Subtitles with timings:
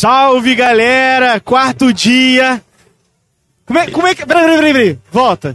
[0.00, 1.38] Salve galera!
[1.40, 2.62] Quarto dia!
[3.66, 4.24] Como é, como é que.
[4.24, 4.98] Peraí, peraí, peraí, peraí.
[5.12, 5.54] Volta.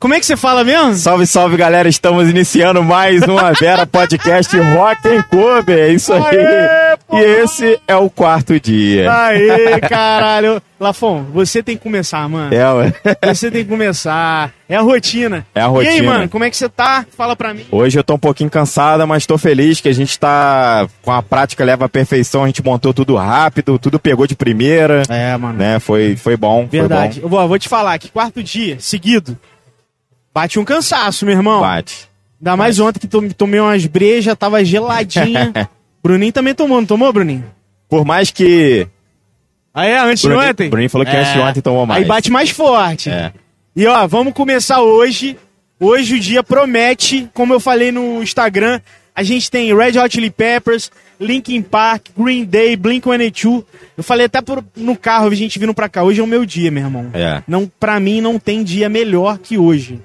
[0.00, 0.94] Como é que você fala mesmo?
[0.94, 6.38] Salve, salve galera, estamos iniciando mais uma Vera Podcast Rock and Cover, é isso aí.
[6.38, 9.12] Aê, e esse é o quarto dia.
[9.12, 10.62] Aê, caralho!
[10.80, 12.54] Lafon, você tem que começar, mano.
[12.54, 12.94] É, ué.
[13.26, 14.50] Você tem que começar.
[14.66, 15.46] É a rotina.
[15.54, 16.02] É a E aí, rotina.
[16.10, 17.04] mano, como é que você tá?
[17.14, 17.66] Fala pra mim.
[17.70, 21.22] Hoje eu tô um pouquinho cansada, mas tô feliz que a gente tá com a
[21.22, 25.58] prática leva à perfeição, a gente montou tudo rápido, tudo pegou de primeira, É, mano.
[25.58, 25.78] né?
[25.78, 27.16] Foi, foi bom, Verdade.
[27.16, 29.36] foi Eu vou, vou te falar que quarto dia, seguido,
[30.32, 31.60] bate um cansaço, meu irmão.
[31.60, 32.08] Bate.
[32.40, 35.52] Ainda mais ontem que tom- tomei umas brejas, tava geladinha.
[36.02, 37.44] Bruninho também tomou, não tomou, Bruninho?
[37.88, 38.86] Por mais que
[39.74, 39.98] Ah, é?
[39.98, 40.70] Antes de Bruninho- ontem?
[40.70, 42.02] Bruninho falou que antes de ontem tomou mais.
[42.02, 43.10] Aí bate mais forte.
[43.10, 43.32] É.
[43.76, 45.36] E ó, vamos começar hoje.
[45.78, 48.80] Hoje o dia promete, como eu falei no Instagram,
[49.14, 53.64] a gente tem Red Hot Chili Peppers, Linkin Park, Green Day, Blink-182.
[53.96, 56.02] Eu falei até por- no carro, a gente vindo pra cá.
[56.02, 57.10] Hoje é o meu dia, meu irmão.
[57.14, 57.42] É.
[57.48, 60.00] Não, pra mim não tem dia melhor que hoje.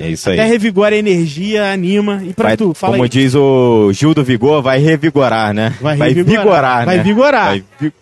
[0.00, 0.38] É isso aí.
[0.38, 2.22] Até revigora a energia, anima.
[2.24, 3.08] E pra Vai- tu, fala como aí.
[3.08, 5.74] diz o Gil do Vigor, vai revigorar, né?
[5.80, 6.42] Vai revigorar.
[6.44, 7.02] vigorar, Vai né?
[7.02, 7.46] vigorar.
[7.48, 7.92] Vai vi-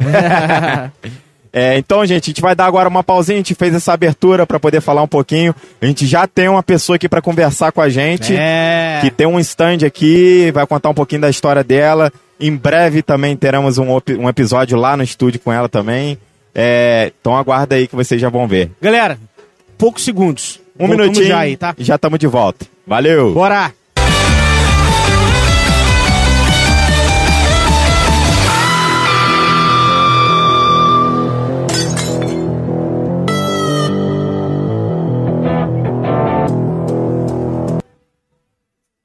[1.56, 3.36] É, então, gente, a gente vai dar agora uma pausinha.
[3.36, 5.54] A gente fez essa abertura para poder falar um pouquinho.
[5.80, 8.98] A gente já tem uma pessoa aqui para conversar com a gente, É.
[9.00, 12.12] que tem um stand aqui, vai contar um pouquinho da história dela.
[12.40, 13.86] Em breve também teremos um,
[14.18, 16.18] um episódio lá no estúdio com ela também.
[16.52, 18.72] É, então aguarda aí que vocês já vão ver.
[18.82, 19.16] Galera,
[19.78, 20.58] poucos segundos.
[20.78, 21.74] Um Voltamos minutinho já aí, tá?
[21.78, 22.66] e já estamos de volta.
[22.86, 23.32] Valeu!
[23.32, 23.72] Bora!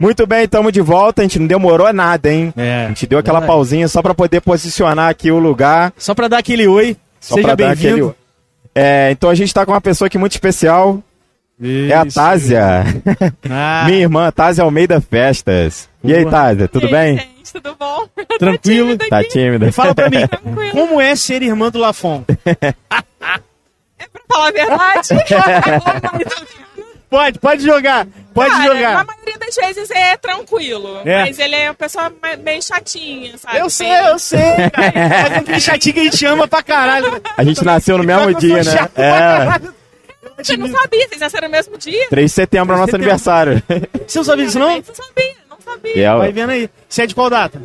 [0.01, 1.21] Muito bem, estamos de volta.
[1.21, 2.53] A gente não demorou nada, hein?
[2.55, 2.85] É.
[2.85, 3.57] A gente deu aquela Verdade.
[3.57, 5.91] pausinha só para poder posicionar aqui o lugar.
[5.97, 6.95] Só pra dar aquele oi.
[7.19, 7.93] Só Seja bem-vindo.
[8.09, 8.19] aquele-
[8.73, 11.03] É, então a gente tá com uma pessoa aqui muito especial.
[11.61, 12.15] É a Isso.
[12.15, 12.83] Tásia.
[13.49, 15.89] Ah, Minha irmã, Tásia Almeida Festas.
[16.03, 16.25] E aí.
[16.25, 17.17] Tásia, tudo aí, bem?
[17.17, 18.07] Gente, tudo bom?
[18.39, 18.97] Tranquilo.
[18.97, 19.71] Tô tímida Tá tímida?
[19.71, 20.71] Fala pra mim, Tranquilo.
[20.71, 22.23] como é ser irmã do Lafon?
[22.45, 22.73] É
[24.07, 25.07] pra falar a verdade.
[27.09, 28.05] Pode, pode jogar,
[28.35, 28.93] pode Cara, jogar.
[28.97, 31.01] Na maioria das vezes é tranquilo.
[31.03, 31.21] É.
[31.25, 33.57] Mas ele é uma pessoa meio chatinha, sabe?
[33.57, 34.39] Eu sei, Bem- eu sei,
[34.71, 34.93] cara.
[35.23, 37.19] Mas aquele chatinho que a gente ama pra caralho.
[37.35, 38.63] A gente nasceu no mesmo dia, né?
[38.63, 39.78] chato pra É.
[40.43, 42.07] Você não sabia, vocês nasceram no mesmo dia?
[42.09, 43.05] 3 de setembro é o nosso setembro.
[43.05, 43.63] aniversário.
[44.07, 44.81] Você não sabia disso, não?
[44.81, 46.07] Você sabia, não sabia.
[46.07, 46.69] É, Vai vendo aí.
[46.87, 47.61] Você é de qual data?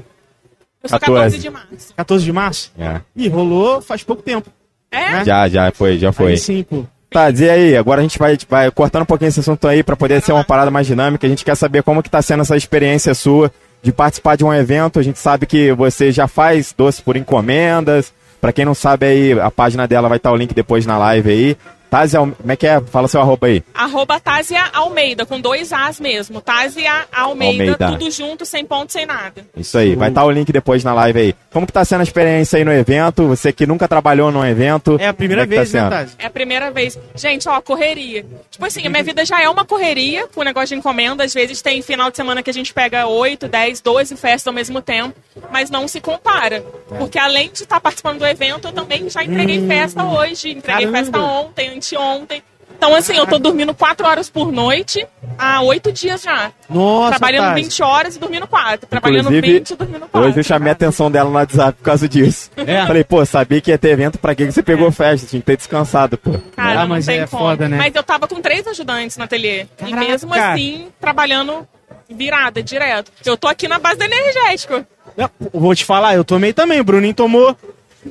[0.83, 1.39] Eu sou 14.
[1.39, 1.95] 14 de março.
[1.97, 2.73] 14 de março?
[2.79, 3.01] é.
[3.17, 4.51] Ih, rolou faz pouco tempo.
[4.91, 5.11] É?
[5.13, 5.25] Né?
[5.25, 6.33] Já, já foi, já foi.
[6.33, 6.85] Aí sim, pô.
[7.11, 9.95] Tá, e aí, agora a gente vai, vai cortando um pouquinho esse assunto aí pra
[9.95, 11.25] poder ser uma parada mais dinâmica.
[11.27, 13.53] A gente quer saber como que tá sendo essa experiência sua
[13.83, 14.99] de participar de um evento.
[14.99, 18.13] A gente sabe que você já faz doce por encomendas.
[18.41, 21.31] Pra quem não sabe aí, a página dela vai estar o link depois na live
[21.31, 21.57] aí.
[21.95, 22.81] Tásia, Alme- como é que é?
[22.81, 23.63] Fala seu arroba aí.
[23.73, 26.41] Arroba Tásia Almeida, com dois As mesmo.
[26.41, 27.89] Tásia Almeida, Almeida.
[27.93, 29.47] tudo junto, sem ponto, sem nada.
[29.57, 31.35] Isso aí, vai estar o link depois na live aí.
[31.53, 33.29] Como que tá sendo a experiência aí no evento?
[33.29, 34.97] Você que nunca trabalhou num evento.
[34.99, 35.91] É a primeira é que vez, tá né, sendo?
[36.09, 36.17] Tati?
[36.19, 36.99] É a primeira vez.
[37.15, 38.27] Gente, ó, correria.
[38.51, 41.23] Tipo assim, a minha vida já é uma correria com o negócio de encomenda.
[41.23, 44.53] Às vezes tem final de semana que a gente pega 8, 10, 12 festas ao
[44.53, 45.15] mesmo tempo,
[45.53, 46.61] mas não se compara.
[46.99, 50.99] Porque além de estar participando do evento, eu também já entreguei festa hoje, entreguei Caramba.
[50.99, 52.43] festa ontem, anteontem.
[52.77, 55.07] Então, assim, eu tô dormindo 4 horas por noite
[55.39, 56.51] há 8 dias já.
[56.69, 57.63] Nossa, Trabalhando Tati.
[57.63, 58.87] 20 horas e dormindo 4.
[58.89, 60.29] Trabalhando Inclusive, 20 e dormindo 4.
[60.29, 62.51] Hoje eu chamei a atenção dela no WhatsApp por causa disso.
[62.57, 62.85] É.
[62.85, 65.27] Falei, pô, sabia que ia ter evento, pra que que você pegou festa?
[65.27, 66.33] Tinha que ter descansado, pô.
[66.57, 67.43] Cara, Ah, não mas tem é como.
[67.45, 67.77] foda, né?
[67.79, 69.63] Mas eu tava com três ajudantes no ateliê.
[69.63, 70.09] e Caraca.
[70.09, 71.67] mesmo assim, trabalhando
[72.11, 73.11] virada, direto.
[73.25, 74.85] Eu tô aqui na base do energético.
[75.17, 76.81] Não, vou te falar, eu tomei também.
[76.81, 77.57] O Bruninho tomou.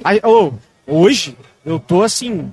[0.03, 0.51] Aí, ô,
[0.87, 2.51] hoje, eu tô assim.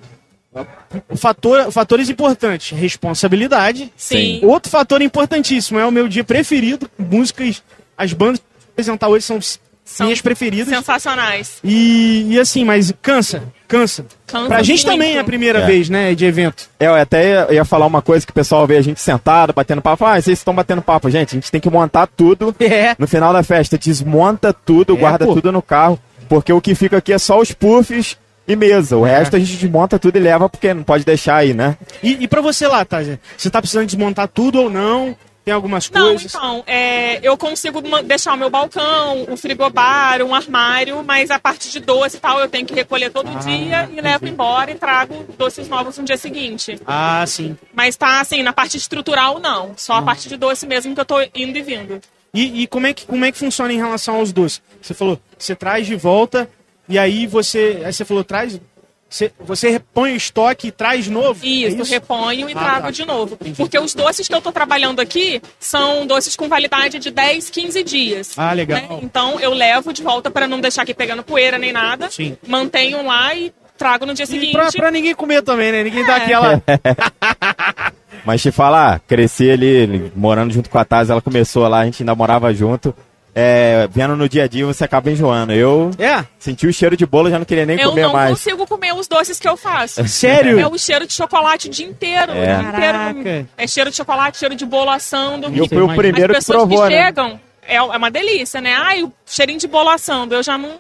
[1.08, 3.93] O Fator, fatores importantes: responsabilidade.
[3.97, 4.41] Sim.
[4.43, 6.91] Outro fator importantíssimo é o meu dia preferido.
[6.99, 7.62] Músicas,
[7.97, 9.38] as bandas que eu vou apresentar hoje são,
[9.85, 10.69] São minhas preferidas.
[10.75, 11.58] Sensacionais.
[11.62, 14.05] E, e assim, mas cansa, cansa.
[14.26, 14.93] Cansa pra gente muito.
[14.99, 15.67] também é a primeira É.
[15.67, 16.69] vez, né, de evento.
[16.79, 19.53] É, eu até ia, ia falar uma coisa que o pessoal vê a gente sentado,
[19.53, 20.05] batendo papo.
[20.05, 21.08] Ah, vocês estão batendo papo.
[21.11, 22.55] Gente, a gente tem que montar tudo.
[22.61, 22.94] É.
[22.99, 25.35] No final da festa, desmonta tudo, É, guarda pô.
[25.35, 25.99] tudo no carro.
[26.29, 28.17] Porque o que fica aqui é só os puffs
[28.52, 28.97] e mesa.
[28.97, 31.76] O resto a gente desmonta tudo e leva porque não pode deixar aí, né?
[32.02, 33.20] E, e pra você lá, Tásia?
[33.37, 35.17] Você tá precisando desmontar tudo ou não?
[35.43, 36.35] Tem algumas Não, coisas?
[36.35, 41.70] então, é, eu consigo deixar o meu balcão, o frigobar, um armário, mas a parte
[41.70, 44.75] de doce e tal eu tenho que recolher todo Ah, dia e levo embora e
[44.75, 46.79] trago doces novos no dia seguinte.
[46.87, 47.56] Ah, sim.
[47.73, 49.99] Mas tá assim, na parte estrutural não, só Hum.
[49.99, 52.00] a parte de doce mesmo que eu tô indo e vindo.
[52.35, 54.61] E, e como, é que, como é que funciona em relação aos doces?
[54.81, 56.49] Você falou, você traz de volta
[56.91, 57.81] e aí você.
[57.85, 58.61] Aí você falou, traz.
[59.09, 61.45] Você, você repõe o estoque e traz de novo?
[61.45, 62.91] Isso, É reponho e Ah, trago tá.
[62.93, 63.37] de novo.
[63.57, 67.83] Porque os doces que eu tô trabalhando aqui são doces com validade de 10, 15
[67.83, 68.35] dias.
[68.37, 68.79] Ah, legal.
[68.81, 68.89] né?
[69.03, 72.09] Então eu levo de volta para não deixar aqui pegando poeira nem nada.
[72.09, 72.37] Sim.
[72.47, 74.53] Mantenho lá e trago no dia E seguinte.
[74.53, 75.83] pra, pra ninguém comer também, né?
[75.83, 76.23] Ninguém dá É.
[76.23, 76.63] aquela.
[78.25, 82.03] Mas te falar, cresci ali, morando junto com a Taz, ela começou lá, a gente
[82.03, 82.95] ainda morava junto.
[83.35, 85.53] É, vendo no dia a dia, você acaba enjoando.
[85.53, 86.25] Eu É?
[86.38, 88.31] senti o cheiro de bolo, já não queria nem Eu comer não mais.
[88.31, 90.06] consigo comer os doces que eu faço.
[90.09, 90.59] Sério?
[90.59, 92.32] É o cheiro de chocolate o dia inteiro.
[92.32, 92.35] É.
[92.35, 93.47] O dia inteiro Caraca.
[93.56, 95.49] é cheiro de chocolate, cheiro de bolo assando.
[95.53, 97.05] E eu fui o primeiro As que pessoas provou, que né?
[97.05, 98.75] chegam, é, é uma delícia, né?
[98.75, 100.35] Ai, o cheirinho de bolo assando.
[100.35, 100.71] Eu já não.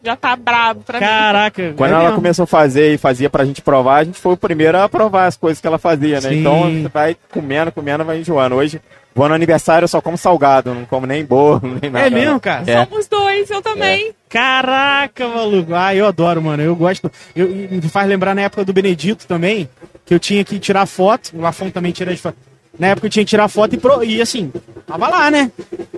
[0.00, 1.04] Já tá brabo pra mim.
[1.06, 1.74] Caraca.
[1.76, 2.14] Quando é ela mesmo.
[2.16, 5.26] começou a fazer e fazia pra gente provar, a gente foi o primeiro a provar
[5.26, 6.28] as coisas que ela fazia, né?
[6.30, 6.38] Sim.
[6.38, 8.54] Então você vai comendo, comendo, vai enjoando.
[8.54, 8.80] Hoje,
[9.18, 12.06] vou no aniversário, eu só como salgado, não como nem bolo, nem nada.
[12.06, 12.62] É mesmo, cara?
[12.66, 12.84] É.
[12.84, 14.12] Somos dois, eu também.
[14.28, 15.74] Caraca, maluco.
[15.74, 16.62] Ah, eu adoro, mano.
[16.62, 17.10] Eu gosto.
[17.34, 19.68] Eu, me faz lembrar na época do Benedito também,
[20.06, 21.32] que eu tinha que tirar foto.
[21.34, 22.36] O Lafon também tira de foto.
[22.78, 24.52] Na época eu tinha que tirar foto e, pro, e assim,
[24.86, 25.50] tava lá, né?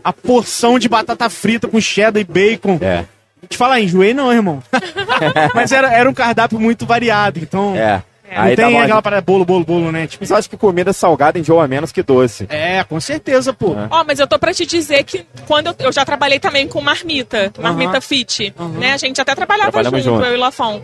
[0.02, 2.78] A porção de batata frita com cheddar e bacon.
[2.80, 3.04] É,
[3.46, 4.62] Te falar, enjoei não, irmão.
[5.54, 7.76] Mas era, era um cardápio muito variado, então.
[7.76, 8.02] é.
[8.34, 9.02] Não Aí tem aquela uma...
[9.02, 10.06] parada bolo, bolo, bolo, né?
[10.06, 12.46] Tipo, Mas eu acho que comida salgada enjoa menos que doce.
[12.48, 13.72] é, com certeza, pô.
[13.74, 13.88] É.
[13.90, 16.80] Ó, mas eu tô pra te dizer que quando eu, eu já trabalhei também com
[16.80, 18.92] marmita, marmita fit, né?
[18.92, 20.24] A gente até trabalhava junto, junto.
[20.24, 20.82] eu e o Lafon.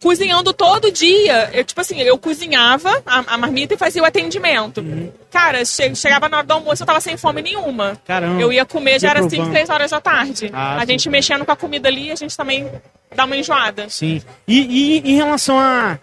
[0.00, 4.80] Cozinhando todo dia, eu, tipo assim, eu cozinhava a, a marmita e fazia o atendimento.
[4.80, 5.10] Uhum.
[5.28, 7.98] Cara, che- chegava na hora do almoço, eu tava sem fome nenhuma.
[8.06, 8.40] Caramba.
[8.40, 9.46] Eu ia comer, já era provando.
[9.46, 10.50] 5, 6 horas da tarde.
[10.52, 10.86] Ah, a sim.
[10.92, 12.70] gente mexendo com a comida ali, a gente também
[13.12, 13.88] dá uma enjoada.
[13.88, 14.22] Sim.
[14.46, 15.98] E, e em relação a.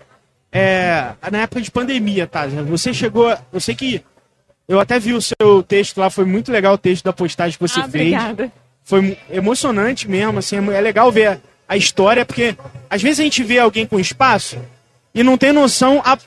[0.57, 2.47] é, na época de pandemia, tá?
[2.47, 3.35] Você chegou.
[3.51, 4.01] Eu sei que.
[4.67, 7.67] Eu até vi o seu texto lá, foi muito legal o texto da postagem que
[7.67, 8.13] você ah, fez.
[8.13, 8.51] obrigada.
[8.83, 12.55] Foi emocionante mesmo, assim, é legal ver a história, porque
[12.89, 14.57] às vezes a gente vê alguém com espaço
[15.13, 16.17] e não tem noção a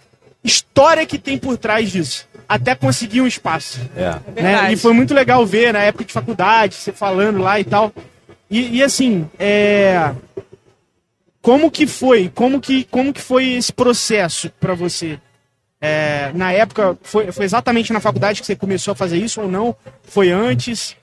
[0.44, 3.80] história que tem por trás disso, até conseguir um espaço.
[3.96, 4.10] É.
[4.10, 4.20] né?
[4.34, 4.74] Verdade.
[4.74, 7.92] E foi muito legal ver na época de faculdade, você falando lá e tal.
[8.50, 10.12] E, e, assim, é...
[11.48, 12.30] como que foi?
[12.34, 15.18] Como que, como que foi esse processo para você?
[15.80, 19.48] É, na época, foi, foi exatamente na faculdade que você começou a fazer isso ou
[19.48, 19.74] não?
[20.02, 20.94] Foi antes?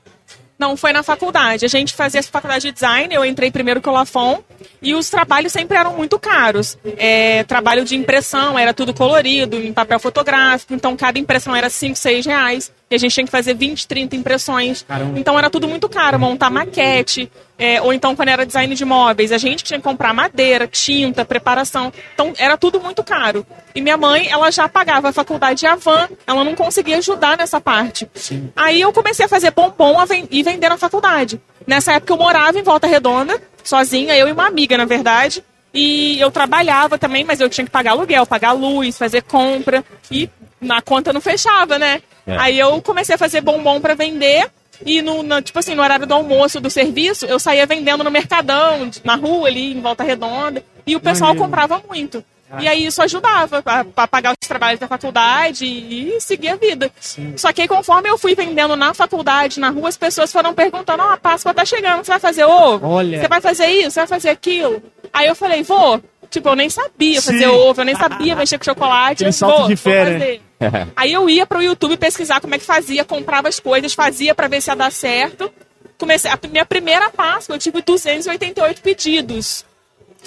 [0.59, 1.65] Não, foi na faculdade.
[1.65, 4.44] A gente fazia essa faculdade de design, eu entrei primeiro com o Lafon,
[4.83, 6.77] e os trabalhos sempre eram muito caros.
[6.95, 11.95] É, trabalho de impressão, era tudo colorido, em papel fotográfico, então cada impressão era 5,
[11.95, 14.83] 6 reais, e a gente tinha que fazer 20, 30 impressões.
[14.88, 15.19] Caramba.
[15.19, 19.31] Então era tudo muito caro, montar maquete, é, ou então quando era design de móveis,
[19.31, 21.92] a gente tinha que comprar madeira, tinta, preparação.
[22.13, 23.45] Então era tudo muito caro.
[23.74, 27.62] E minha mãe, ela já pagava a faculdade de Avan, ela não conseguia ajudar nessa
[27.62, 28.09] parte.
[28.13, 28.51] Sim.
[28.56, 31.39] Aí eu comecei a fazer bombom a ven- e vender na faculdade.
[31.68, 35.44] Nessa época eu morava em Volta Redonda, sozinha, eu e uma amiga, na verdade.
[35.74, 39.83] E eu trabalhava também, mas eu tinha que pagar aluguel, pagar luz, fazer compra.
[40.09, 40.30] E
[40.62, 42.01] na conta não fechava, né?
[42.28, 42.38] É.
[42.38, 44.48] Aí eu comecei a fazer bombom para vender.
[44.86, 48.12] E no, no- tipo assim, no horário do almoço do serviço, eu saía vendendo no
[48.12, 50.62] mercadão, na rua ali, em Volta Redonda.
[50.86, 51.46] E o pessoal Maneiro.
[51.46, 52.24] comprava muito.
[52.60, 56.92] E aí isso ajudava para pagar os trabalhos da faculdade e, e seguir a vida.
[57.36, 61.02] Só que aí, conforme eu fui vendendo na faculdade, na rua, as pessoas foram perguntando:
[61.04, 62.88] Ó, a Páscoa tá chegando, você vai fazer ovo?
[62.88, 63.20] Olha.
[63.20, 63.92] Você vai fazer isso?
[63.92, 64.82] Você vai fazer aquilo?
[65.12, 66.02] Aí eu falei: Vou.
[66.30, 67.46] Tipo, eu nem sabia fazer Sim.
[67.48, 69.14] ovo, eu nem sabia mexer com chocolate.
[69.14, 70.40] Aquele eu salto vou, de vou fé, né?
[70.95, 74.47] Aí eu ia pro YouTube pesquisar como é que fazia, comprava as coisas, fazia pra
[74.47, 75.52] ver se ia dar certo.
[75.97, 79.66] Comecei, a minha primeira Páscoa eu tive 288 pedidos.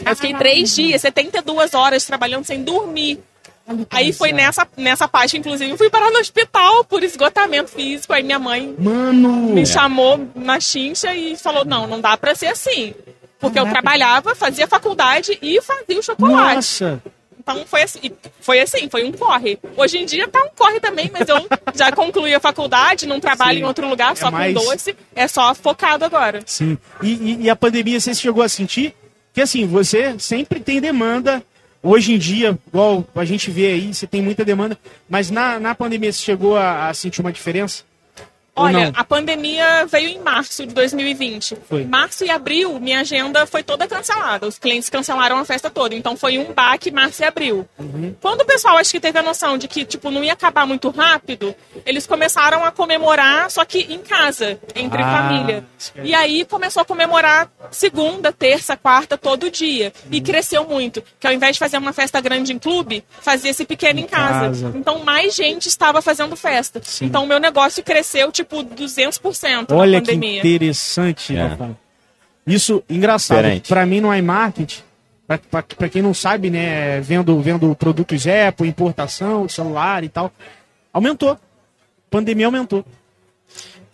[0.05, 3.21] Eu fiquei três dias, 72 horas trabalhando sem dormir.
[3.91, 8.15] Aí foi nessa, nessa parte, inclusive, eu fui parar no hospital por esgotamento físico.
[8.15, 9.29] Aí minha mãe Mano!
[9.29, 12.95] me chamou na chincha e falou: não, não dá pra ser assim.
[13.39, 16.55] Porque eu trabalhava, fazia faculdade e fazia o chocolate.
[16.55, 17.03] Nossa!
[17.51, 18.01] Então foi assim,
[18.41, 19.59] foi assim, foi um corre.
[19.77, 21.37] Hoje em dia tá um corre também, mas eu
[21.75, 23.65] já concluí a faculdade, não trabalho Sim.
[23.65, 26.43] em outro lugar, só É mais- com doce, é só focado agora.
[26.45, 26.77] Sim.
[27.03, 28.95] E, e- e a pandemia você chegou a sentir?
[29.33, 31.43] Que assim, você sempre tem demanda.
[31.83, 34.77] Hoje em dia, igual a gente vê aí, você tem muita demanda.
[35.09, 37.85] Mas na, na pandemia você chegou a, a sentir uma diferença?
[38.63, 41.57] Olha, a pandemia veio em março de 2020.
[41.69, 41.85] Foi.
[41.85, 44.47] Março e abril, minha agenda foi toda cancelada.
[44.47, 45.95] Os clientes cancelaram a festa toda.
[45.95, 47.69] Então foi um baque março e abril.
[47.79, 48.15] Uhum.
[48.21, 50.91] Quando o pessoal acho que teve a noção de que tipo não ia acabar muito
[50.91, 55.65] rápido, eles começaram a comemorar, só que em casa, entre Ah, família.
[56.03, 59.93] E aí começou a comemorar segunda, terça, quarta, todo dia.
[60.05, 60.11] Uhum.
[60.13, 61.03] E cresceu muito.
[61.19, 64.47] Que ao invés de fazer uma festa grande em clube, fazia esse pequeno em, casa.
[64.49, 64.73] casa.
[64.77, 66.81] Então mais gente estava fazendo festa.
[66.83, 67.07] Sim.
[67.07, 70.39] Então o meu negócio cresceu tipo 200% Olha na que pandemia.
[70.39, 71.57] interessante, É.
[72.47, 73.43] Isso, engraçado.
[73.69, 74.83] Pra mim no iMarket,
[75.27, 80.33] pra, pra, pra quem não sabe, né, vendo, vendo produtos Apple, importação, celular e tal,
[80.93, 81.39] aumentou.
[82.11, 82.85] Pandemia aumentou.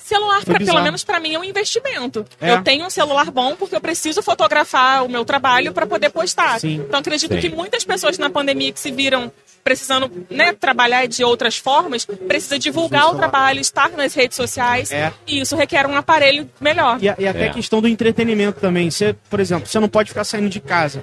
[0.05, 2.27] Celular, pra, pelo menos pra mim, é um investimento.
[2.39, 2.51] É.
[2.51, 6.61] Eu tenho um celular bom porque eu preciso fotografar o meu trabalho para poder postar.
[6.61, 6.75] Sim.
[6.87, 7.41] Então acredito Sim.
[7.41, 9.33] que muitas pessoas na pandemia que se viram
[9.65, 14.93] precisando né, trabalhar de outras formas, precisa divulgar o trabalho, estar nas redes sociais.
[14.93, 15.11] É.
[15.27, 16.99] E isso requer um aparelho melhor.
[17.03, 17.49] E, e até É.
[17.49, 18.91] a questão do entretenimento também.
[18.91, 21.03] Você, por exemplo, você não pode ficar saindo de casa.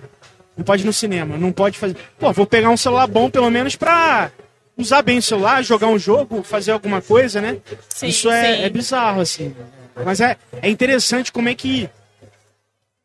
[0.55, 1.38] Não pode ir no cinema.
[1.38, 1.98] Não pode fazer.
[2.20, 4.29] Pô, vou pegar um celular bom pelo menos pra
[4.81, 7.57] usar bem o celular, jogar um jogo, fazer alguma coisa, né?
[7.89, 8.63] Sim, Isso é, sim.
[8.63, 9.55] é bizarro, assim.
[10.05, 11.89] Mas é, é interessante como é que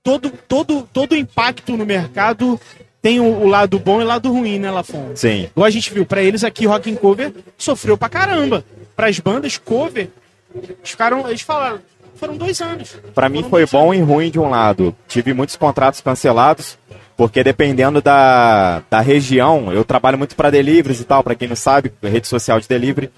[0.02, 2.60] todo, todo, todo impacto no mercado
[3.02, 5.12] tem o, o lado bom e o lado ruim, né, Lafon?
[5.14, 5.48] Sim.
[5.52, 8.64] Igual a gente viu, pra eles aqui, Rock and Cover sofreu pra caramba.
[8.94, 10.08] Pras bandas, cover,
[10.54, 11.80] eles ficaram, eles falaram,
[12.14, 12.96] foram dois anos.
[13.14, 14.96] Pra mim foi bom e ruim de um lado.
[15.06, 16.78] Tive muitos contratos cancelados,
[17.16, 21.56] porque dependendo da, da região, eu trabalho muito para deliveries e tal, para quem não
[21.56, 23.10] sabe, rede social de delivery.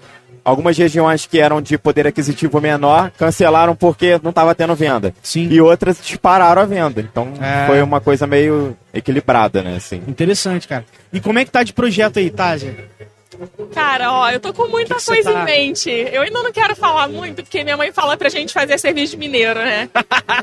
[0.43, 5.13] Algumas regiões que eram de poder aquisitivo menor cancelaram porque não estava tendo venda.
[5.21, 5.47] Sim.
[5.51, 7.01] E outras dispararam a venda.
[7.01, 7.67] Então É.
[7.67, 9.75] foi uma coisa meio equilibrada, né?
[9.75, 10.01] Assim.
[10.07, 10.85] Interessante, cara.
[11.11, 12.73] E como é que tá de projeto aí, Tásia?
[13.73, 15.89] Cara, ó, eu tô com muita Que que coisa tá- em mente.
[15.89, 19.17] Eu ainda não quero falar muito, porque minha mãe fala pra gente fazer serviço de
[19.17, 19.89] mineiro, né?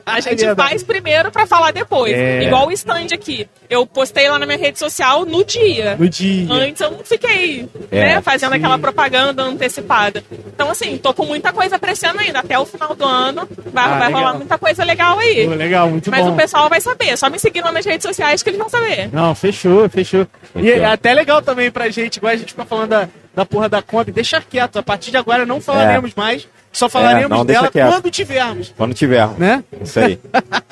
[0.04, 2.12] A gente É faz primeiro pra falar depois.
[2.12, 2.42] É.
[2.44, 3.48] Igual o stand aqui.
[3.68, 5.96] Eu postei lá na minha rede social no dia.
[5.98, 6.46] No dia.
[6.52, 8.58] Antes eu não fiquei É, né, fazendo sim.
[8.58, 10.22] aquela propaganda antecipada.
[10.54, 12.38] Então, assim, tô com muita coisa aparecendo ainda.
[12.40, 15.46] Até o final do ano vai, Ah, vai rolar muita coisa legal aí.
[15.48, 16.32] Pô, legal, muito Mas bom.
[16.32, 17.16] o pessoal vai saber.
[17.18, 19.08] Só me seguir lá nas redes sociais que eles vão saber.
[19.12, 20.26] Não, fechou, fechou.
[20.54, 20.82] E Fechou.
[20.82, 23.83] é até legal também pra gente, igual a gente fica falando da, da porra da
[23.83, 27.45] Kombi, deixa quieto, a partir de agora não falaremos mais, só falaremos É.
[27.45, 27.88] dela quieto.
[27.90, 29.28] quando tivermos, Quando tiver.
[29.38, 29.62] né?
[29.83, 30.19] Isso aí.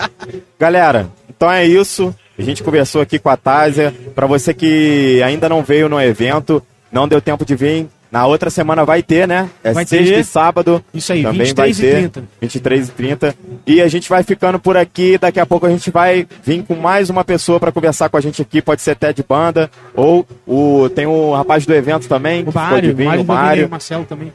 [0.59, 2.14] Galera, então é isso.
[2.38, 3.94] A gente conversou aqui com a Tásia.
[4.14, 8.49] Para você que ainda não veio no evento, não deu tempo de vir, na outra
[8.49, 9.50] semana vai ter, né?
[9.64, 10.21] É Vai sexta ter.
[10.21, 10.85] e sábado.
[10.94, 12.00] Isso aí, também 23 e vai ter.
[12.11, 12.25] 30.
[12.40, 13.35] 23 e 30.
[13.66, 15.18] E a gente vai ficando por aqui.
[15.18, 18.21] Daqui a pouco a gente vai vir com mais uma pessoa para conversar com a
[18.21, 18.62] gente aqui.
[18.62, 19.68] Pode ser até de banda.
[19.97, 22.44] Ou o, tem o rapaz do evento também.
[22.47, 23.66] O Mário, vir, Mário, o Mário.
[23.66, 24.33] o Marcelo também.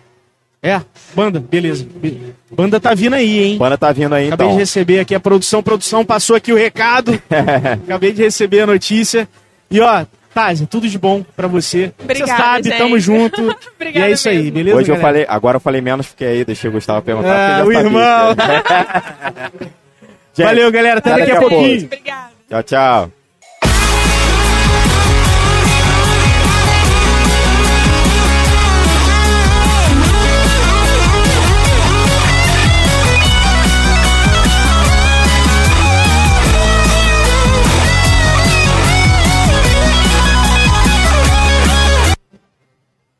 [0.62, 0.82] É,
[1.16, 1.88] banda, beleza.
[2.02, 2.20] Be-
[2.52, 3.58] Banda tá vindo aí, hein?
[3.58, 4.58] Banda tá vindo aí Acabei então.
[4.58, 7.14] de receber aqui a produção, produção passou aqui o recado.
[7.86, 9.26] Acabei de receber a notícia.
[9.72, 11.92] E ó, Tásia, tudo de bom pra você.
[12.00, 12.78] Obrigada, Você sabe, gente.
[12.78, 13.42] tamo junto.
[13.50, 14.52] e Obrigada é isso aí, mesmo.
[14.52, 14.78] beleza?
[14.78, 15.14] Hoje eu galera?
[15.14, 17.62] falei, agora eu falei menos porque aí deixei o Gustavo perguntar.
[17.62, 18.36] Ah, o eu irmão.
[20.34, 21.00] Gente, Valeu, galera.
[21.00, 21.86] Até até daqui a daqui a pouquinho.
[21.86, 22.30] Obrigada.
[22.50, 23.12] Tchau, tchau.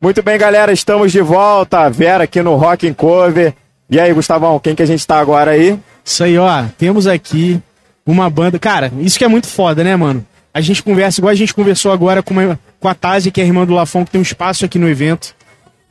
[0.02, 1.90] Muito bem, galera, estamos de volta.
[1.90, 3.52] Vera aqui no Rock and Cover.
[3.90, 5.78] E aí, Gustavão, quem que a gente tá agora aí?
[6.02, 6.64] Isso aí, ó.
[6.78, 7.60] Temos aqui
[8.06, 8.58] uma banda.
[8.58, 10.24] Cara, isso que é muito foda, né, mano?
[10.54, 13.44] A gente conversa, igual a gente conversou agora com, uma, com a Tazi, que é
[13.44, 15.34] a irmã do Lafon, que tem um espaço aqui no evento.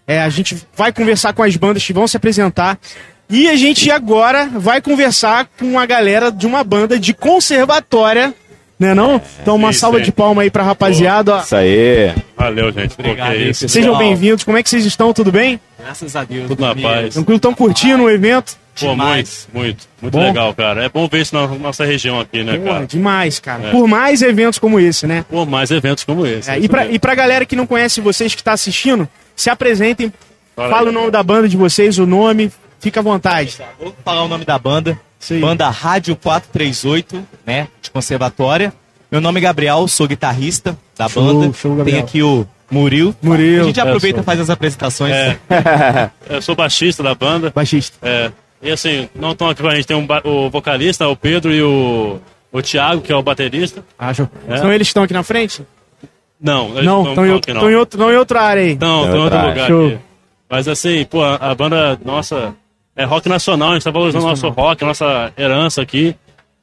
[0.08, 2.80] É, a gente vai conversar com as bandas que vão se apresentar.
[3.30, 8.34] E a gente agora vai conversar com a galera de uma banda de conservatória,
[8.79, 9.21] né não?
[9.41, 11.36] Então uma isso salva de palma aí pra rapaziada.
[11.36, 11.39] ó.
[11.41, 12.13] Isso aí.
[12.38, 12.95] Valeu, gente.
[12.95, 13.67] Pô, Obrigado aí, isso.
[13.67, 14.43] Sejam bem-vindos.
[14.43, 15.12] Como é que vocês estão?
[15.13, 15.59] Tudo bem?
[15.77, 16.48] Graças a Deus.
[16.48, 17.13] Tudo na paz.
[17.13, 17.36] Tranquilo?
[17.38, 18.57] Estão curtindo o evento?
[18.79, 19.48] Pô, muito, Demais.
[19.53, 19.88] muito.
[20.01, 20.24] Muito Bom.
[20.24, 20.86] legal, cara.
[20.86, 22.88] É bom ver isso na nossa região aqui, né, Porra, cara?
[22.88, 23.67] demais, cara.
[23.67, 23.71] É.
[23.71, 25.25] Por mais eventos como esse, né?
[25.29, 26.50] Pô, mais eventos como esse.
[26.50, 26.95] É, isso e, pra, mesmo.
[26.95, 29.05] e pra galera que não conhece vocês que está assistindo,
[29.36, 30.13] se apresentem,
[30.55, 30.95] Fala fala aí.
[30.95, 33.57] o nome da banda de vocês, o nome, fica à vontade.
[33.77, 34.98] Vou falar o nome da banda.
[35.32, 35.40] Aí.
[35.40, 37.68] Banda Rádio 438, né?
[37.82, 38.74] De conservatória.
[39.12, 41.54] Meu nome é Gabriel, sou guitarrista da Show, banda.
[41.54, 41.98] show, Gabriel.
[42.00, 43.16] Tem aqui o Murilo.
[43.22, 43.64] Murilo.
[43.64, 45.14] A gente aproveita É, e faz as apresentações.
[45.14, 45.40] É.
[46.30, 47.52] Eu sou baixista da banda.
[47.54, 47.98] Baixista.
[48.02, 48.32] É.
[48.62, 49.88] E assim, não estão aqui com a gente.
[49.88, 52.20] Tem um o vocalista, o Pedro e o,
[52.52, 53.84] o Thiago, que é o baterista.
[53.98, 54.30] Ah, show.
[54.48, 54.58] É.
[54.58, 55.64] Então eles estão aqui na frente?
[56.40, 58.62] Não, eles Não, não estão em, estão outro- tão em, outro, não em outra área
[58.64, 58.78] aí.
[58.80, 60.00] Não, É tem outro lugar.
[60.50, 62.54] Mas assim, pô, a, a banda, nossa,
[63.00, 66.15] é rock nacional, a gente tá valorizando o nosso rock, a nossa herança aqui.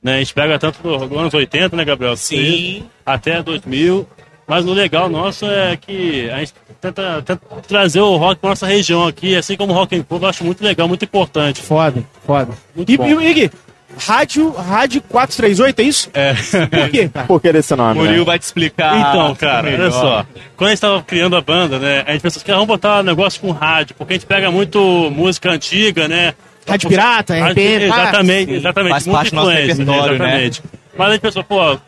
[0.03, 0.17] Né?
[0.17, 2.17] A gente pega tanto dos anos 80, né, Gabriel?
[2.17, 2.85] Sim.
[3.05, 4.07] Até 2000.
[4.47, 8.67] Mas o legal nosso é que a gente tenta, tenta trazer o rock pra nossa
[8.67, 11.61] região aqui, assim como o rock and pop, eu acho muito legal, muito importante.
[11.61, 12.53] Foda, foda.
[12.75, 13.21] Muito E, bom.
[13.21, 13.51] e, Ig,
[13.99, 16.11] rádio, rádio 438, é isso?
[16.13, 16.35] É.
[16.67, 17.11] Por quê?
[17.27, 18.25] Por que desse nome, Murilo né?
[18.25, 18.99] vai te explicar.
[18.99, 20.27] Então, cara, olha só.
[20.57, 22.05] Quando a gente tava criando a banda, né?
[22.07, 24.81] A gente pensou que vamos botar um negócio com rádio, porque a gente pega muito
[25.11, 26.35] música antiga, né?
[26.67, 27.53] Rádio pirata, pá.
[27.53, 28.91] Exatamente, Sim, exatamente.
[28.91, 30.25] faz parte do nosso influência, repertório, né?
[30.25, 30.63] exatamente.
[30.99, 31.79] Mas a gente pensou, pô, o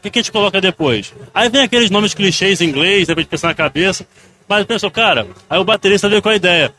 [0.00, 1.12] que, que a gente coloca depois?
[1.34, 4.06] Aí vem aqueles nomes clichês em inglês, depois de pensar na cabeça.
[4.48, 6.72] Mas pensou, cara, aí o baterista veio com a ideia.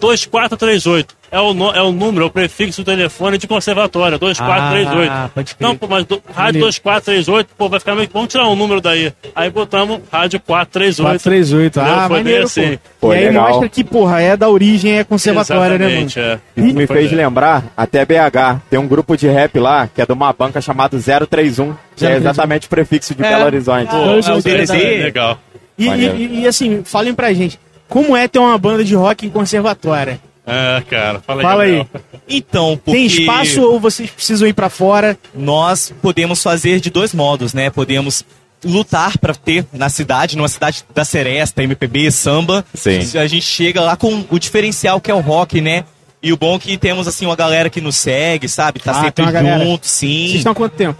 [0.00, 5.10] 2438 é o, no- é o número, é o prefixo do telefone de conservatório, 2438.
[5.12, 5.68] Ah, pode crer.
[5.68, 6.66] Não, pô, mas do, rádio Maneiro.
[6.66, 8.12] 2438, pô, vai ficar meio que.
[8.14, 9.12] Vamos tirar um número daí.
[9.34, 11.02] Aí botamos rádio 438.
[11.22, 12.06] 438, ah?
[12.08, 12.78] Foi maneiro, assim.
[13.00, 13.08] pô.
[13.08, 13.48] Pô, e aí legal.
[13.48, 16.10] mostra que, porra, é da origem, é conservatória, né, mano?
[16.16, 16.38] É.
[16.56, 17.16] Isso me fez bem.
[17.16, 20.98] lembrar, até BH, tem um grupo de rap lá, que é de uma banca chamada
[20.98, 22.16] 031, que é 031.
[22.16, 23.28] exatamente o prefixo de É.
[23.30, 23.88] Belo Horizonte.
[23.88, 25.02] Ah, Pô, é, anos de é, idade.
[25.02, 25.38] legal.
[25.78, 27.58] E, e- e, assim, falem pra gente,
[27.88, 30.20] como é ter uma banda de rock em conservatória?
[30.50, 31.46] É, cara, fala aí.
[31.46, 31.76] Fala aí.
[31.78, 32.02] Gabriel.
[32.28, 35.16] Então, porque Tem espaço ou vocês precisam ir pra fora?
[35.34, 37.70] nós podemos fazer de dois modos, né?
[37.70, 38.24] Podemos
[38.64, 42.64] lutar para ter na cidade, numa cidade da Seresta, MPB, samba.
[42.74, 42.98] Sim.
[43.18, 45.84] A gente chega lá com o diferencial que é o rock, né?
[46.22, 48.78] E o bom é que temos assim uma galera que nos segue, sabe?
[48.80, 49.64] Tá Ah, sempre uma galera.
[49.64, 50.26] junto, sim.
[50.26, 50.98] Vocês estão há quanto tempo?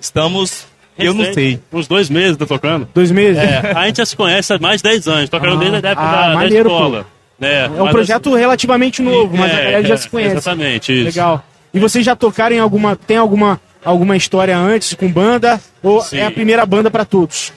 [0.00, 0.64] Estamos
[0.98, 1.58] eu não sei.
[1.72, 2.88] Uns dois meses tá tocando.
[2.94, 3.42] Dois meses?
[3.42, 5.90] É, a gente já se conhece há mais de 10 anos, tocando Ah, desde a
[5.90, 6.98] época ah, da, da maneiro, escola.
[7.00, 7.04] Né?
[7.48, 10.36] É um projeto relativamente novo, mas a galera já se conhece.
[10.36, 11.04] Exatamente, isso.
[11.04, 11.44] Legal.
[11.74, 12.96] E vocês já tocaram em alguma.
[12.96, 15.60] Tem alguma, alguma história antes com banda?
[15.82, 16.18] Ou Sim.
[16.18, 17.52] é a primeira banda pra todos?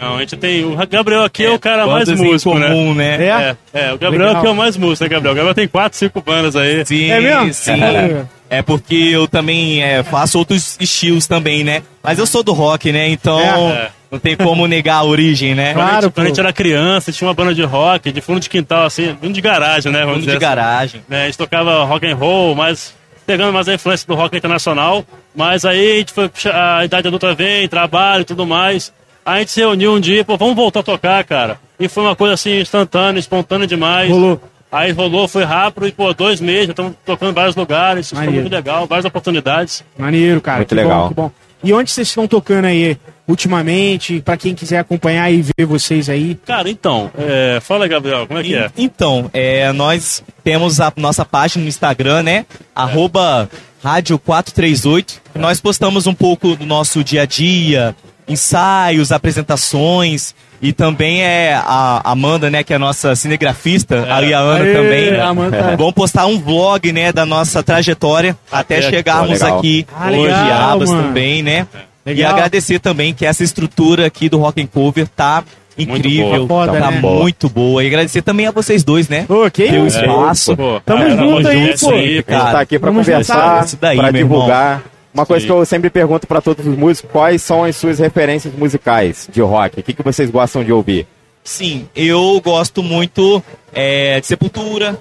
[0.00, 0.64] Não, a gente tem.
[0.64, 2.68] O Gabriel aqui é, o cara mais músico, né?
[2.68, 3.14] comum, né?
[3.14, 3.56] É?
[3.72, 4.36] É, é, o Gabriel Legal.
[4.36, 5.32] aqui é o mais músico, né, Gabriel?
[5.32, 6.84] O Gabriel tem 4, 5 bandas aí.
[6.84, 7.54] Sim, É mesmo?
[7.54, 7.82] sim.
[7.82, 8.24] É.
[8.50, 11.82] É porque eu também é, faço outros estilos também, né?
[12.02, 13.08] Mas eu sou do rock, né?
[13.08, 13.90] Então É.
[14.14, 15.72] não tem como negar a origem, né?
[15.72, 18.40] Quando, a Claro, quando a gente era criança, tinha uma banda de rock, de fundo
[18.40, 20.04] de quintal, assim, fundo de garagem, né?
[20.04, 20.38] Fundo de assim.
[20.38, 21.02] garagem.
[21.08, 21.22] né?
[21.22, 22.94] A gente tocava rock and roll, mas
[23.26, 25.04] pegando mais a influência do rock internacional.
[25.34, 28.92] Mas aí a gente foi, a idade adulta vem, trabalho e tudo mais.
[29.26, 31.58] Aí a gente se reuniu um dia, pô, vamos voltar a tocar, cara.
[31.78, 34.10] E foi uma coisa assim, instantânea, espontânea demais.
[34.10, 34.40] Rolou.
[34.70, 38.16] Aí rolou, foi rápido e, pô, dois meses, já estamos tocando em vários lugares, isso
[38.16, 39.84] foi muito legal, várias oportunidades.
[39.96, 40.58] Maneiro, cara.
[40.58, 41.02] Muito que legal.
[41.02, 41.32] Bom, que bom.
[41.64, 44.20] E onde vocês estão tocando aí ultimamente?
[44.20, 46.36] Pra quem quiser acompanhar e ver vocês aí.
[46.46, 48.70] Cara, então, é, fala aí, Gabriel, como é que é?
[48.76, 52.46] Então, é, nós temos a nossa página no Instagram, né?
[52.74, 53.48] Arroba
[53.82, 55.20] Rádio 438.
[55.34, 57.94] Nós postamos um pouco do nosso dia a dia,
[58.28, 60.34] ensaios, apresentações.
[60.62, 64.72] E também é a Amanda, né, que é a nossa cinegrafista, ali a Ana Aê,
[64.72, 65.10] também.
[65.10, 65.20] né?
[65.20, 65.76] Amanda.
[65.76, 70.70] Vamos postar um vlog, né, da nossa trajetória até, Até chegarmos aqui Ah, hoje, legal,
[70.72, 71.02] Abas mano.
[71.02, 71.66] também, né?
[71.74, 72.32] E Legal.
[72.32, 75.42] agradecer também que essa estrutura aqui do Rock and Cover tá
[75.76, 76.66] incrível, boa.
[76.66, 77.00] Foda, tá né?
[77.00, 77.82] muito boa.
[77.82, 79.26] E agradecer também a vocês dois, né?
[79.28, 79.98] Ô, que Pelo isso?
[79.98, 80.56] espaço.
[80.56, 81.90] Pô, Tamo cara, junto aí, pô.
[81.90, 84.36] A gente Cara, tá aqui pra vamos conversar, daí, pra meu irmão.
[84.38, 84.82] divulgar.
[85.12, 85.46] Uma coisa Sim.
[85.46, 89.40] que eu sempre pergunto pra todos os músicos, quais são as suas referências musicais de
[89.40, 89.78] rock?
[89.78, 91.06] O que, que vocês gostam de ouvir?
[91.44, 94.98] Sim, eu gosto muito é, de Sepultura,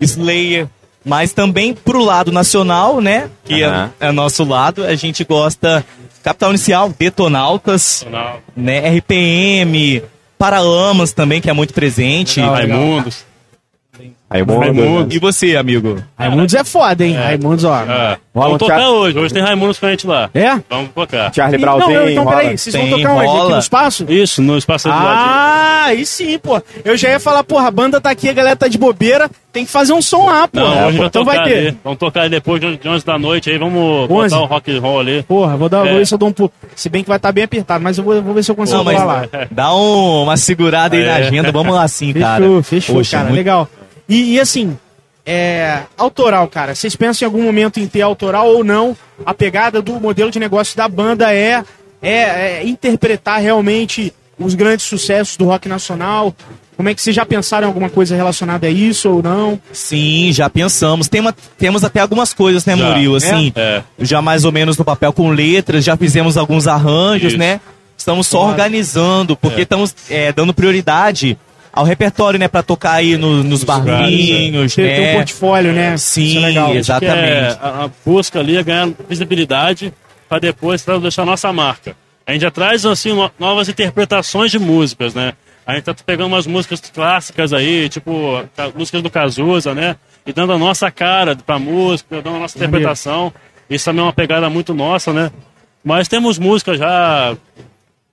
[0.00, 0.66] Slayer,
[1.08, 3.30] mas também pro lado nacional, né?
[3.42, 5.84] Que é, é nosso lado, a gente gosta
[6.22, 8.98] Capital Inicial, Detonautas, Não, né?
[8.98, 10.02] RPM,
[10.38, 12.40] Paralamas também, que é muito presente.
[12.40, 13.24] Raimundos.
[14.30, 14.60] Raimundo.
[14.60, 15.14] Raimundo.
[15.14, 16.02] E você, amigo?
[16.18, 17.14] Raimundos é foda, hein?
[17.14, 17.82] Raimundos, ó.
[17.82, 18.18] É.
[18.34, 19.18] Um Vamos tocar teatro- hoje.
[19.18, 20.28] Hoje tem Raimundos com a gente lá.
[20.34, 20.50] É?
[20.68, 21.34] Vamos tocar.
[21.34, 22.36] Charlie Brownzinho, não, então, rola.
[22.36, 23.26] peraí, vocês vão Tem, tocar onde?
[23.40, 24.06] Aqui no espaço?
[24.08, 24.94] Isso, no espaço do.
[24.94, 26.60] Ah, aí sim, pô.
[26.84, 29.64] Eu já ia falar, porra, a banda tá aqui, a galera tá de bobeira, tem
[29.64, 30.60] que fazer um som lá, pô.
[30.60, 31.56] Não, hoje vai então vai ter.
[31.68, 31.78] ali.
[31.82, 33.56] Vamos tocar depois de 11 da noite aí.
[33.58, 34.34] Vamos 11?
[34.34, 35.22] botar o rock and roll ali.
[35.22, 35.88] Porra, vou, dar, É.
[35.88, 36.52] vou ver se eu dou um pulo.
[36.76, 38.84] Se bem que vai estar bem apertado, mas eu vou, vou ver se eu consigo
[38.84, 39.26] falar.
[39.50, 41.26] dá um- uma segurada aí na É.
[41.26, 41.50] agenda.
[41.50, 42.44] Vamos lá sim, cara.
[42.62, 42.62] Fechou,
[43.02, 43.32] fechou, cara.
[43.32, 43.68] Legal.
[44.08, 44.76] E, e assim,
[45.26, 46.74] é, autoral, cara.
[46.74, 48.96] Vocês pensam em algum momento em ter autoral ou não?
[49.26, 51.62] A pegada do modelo de negócio da banda é,
[52.00, 56.34] é, é interpretar realmente os grandes sucessos do rock nacional.
[56.76, 59.60] Como é que vocês já pensaram em alguma coisa relacionada a isso ou não?
[59.72, 61.08] Sim, já pensamos.
[61.08, 62.86] Tem uma- temos até algumas coisas, né, Já.
[62.86, 63.16] Murilo?
[63.16, 63.82] Assim, É.
[63.98, 67.38] já mais ou menos no papel com letras, já fizemos alguns arranjos, Isso.
[67.38, 67.60] né?
[67.96, 68.52] Estamos só Claro.
[68.52, 69.62] organizando, porque É.
[69.64, 71.36] estamos é, dando prioridade
[71.72, 72.48] ao repertório, né?
[72.48, 75.14] Pra tocar aí no- nos barzinhos, Ter, ter um né?
[75.14, 75.96] portfólio, né?
[75.96, 77.58] Sim, é é Exatamente.
[77.60, 79.92] a, a busca ali é ganhar visibilidade
[80.28, 81.96] para depois pra deixar a nossa marca.
[82.26, 85.32] A gente já traz assim no- novas interpretações de músicas, né?
[85.66, 89.96] A gente tá pegando umas músicas clássicas aí, tipo, ca- músicas do Cazuza, né?
[90.26, 93.32] E dando a nossa cara pra música, dando a nossa interpretação.
[93.68, 95.30] Isso também é uma pegada muito nossa, né?
[95.84, 97.36] Mas temos músicas já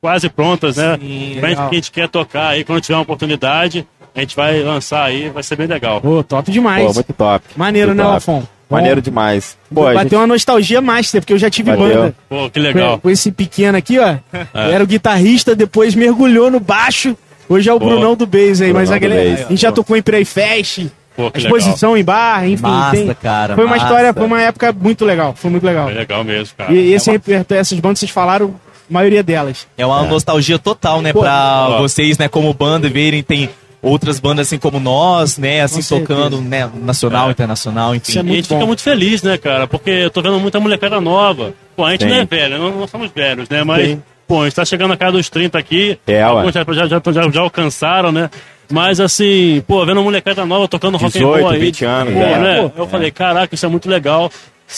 [0.05, 0.97] quase prontas, né?
[1.01, 1.69] Sim, Pra gente, legal.
[1.69, 5.29] que a gente quer tocar aí, quando tiver uma oportunidade, a gente vai lançar aí,
[5.29, 5.99] vai ser bem legal.
[5.99, 6.85] Pô, top demais.
[6.85, 7.43] Pô, muito top.
[7.57, 8.13] Maneiro, Muito né, top.
[8.13, 8.43] Lafon?
[8.69, 9.57] Maneiro demais.
[9.73, 10.15] Pô, a Bateu gente...
[10.15, 11.95] uma nostalgia master, porque eu já tive Valeu.
[11.95, 12.15] banda.
[12.29, 12.99] Pô, que Com, legal.
[12.99, 14.15] com esse pequeno aqui, ó.
[14.53, 17.17] Era o guitarrista, depois mergulhou no baixo.
[17.49, 17.87] Hoje é o Pô.
[17.87, 19.45] Brunão do Bass aí, mas Brunão a, do galera, Bass.
[19.45, 22.61] a gente já tocou em Preyfest, Pô, que exposição em bar, enfim.
[22.63, 23.85] Massa, tem- cara, Foi uma massa.
[23.85, 25.33] história, foi uma época muito legal.
[25.35, 25.85] Foi muito legal.
[25.85, 25.97] legal.
[25.97, 26.73] É legal mesmo, cara.
[26.73, 28.53] E esse repertório, essas bandas que vocês falaram,
[28.89, 29.67] a maioria delas.
[29.77, 31.77] É uma nostalgia total, né, Pô, pra ó.
[31.79, 33.49] vocês, né, como banda, verem, tem
[33.81, 37.31] outras bandas assim como nós, né, assim, Com tocando, né, nacional, É.
[37.31, 38.19] internacional, Isso enfim.
[38.19, 38.67] é E a gente fica bom.
[38.67, 39.67] muito feliz, né, cara?
[39.67, 41.53] Porque eu tô vendo muita molecada nova.
[41.75, 42.09] Pô, a gente Sim.
[42.09, 43.63] não é velho, não, não somos velhos, né?
[43.63, 44.01] Mas, Sim.
[44.27, 45.99] pô, a gente tá chegando na casa dos 30 aqui.
[46.07, 48.29] É, alguns já, já, já, já, já alcançaram, né?
[48.71, 51.59] Mas assim, pô, vendo uma molecada nova tocando rock and 18, roll aí.
[51.59, 52.39] 20 anos, pô, é.
[52.39, 52.71] né?
[52.75, 54.31] Pô, eu falei, caraca, isso é muito legal.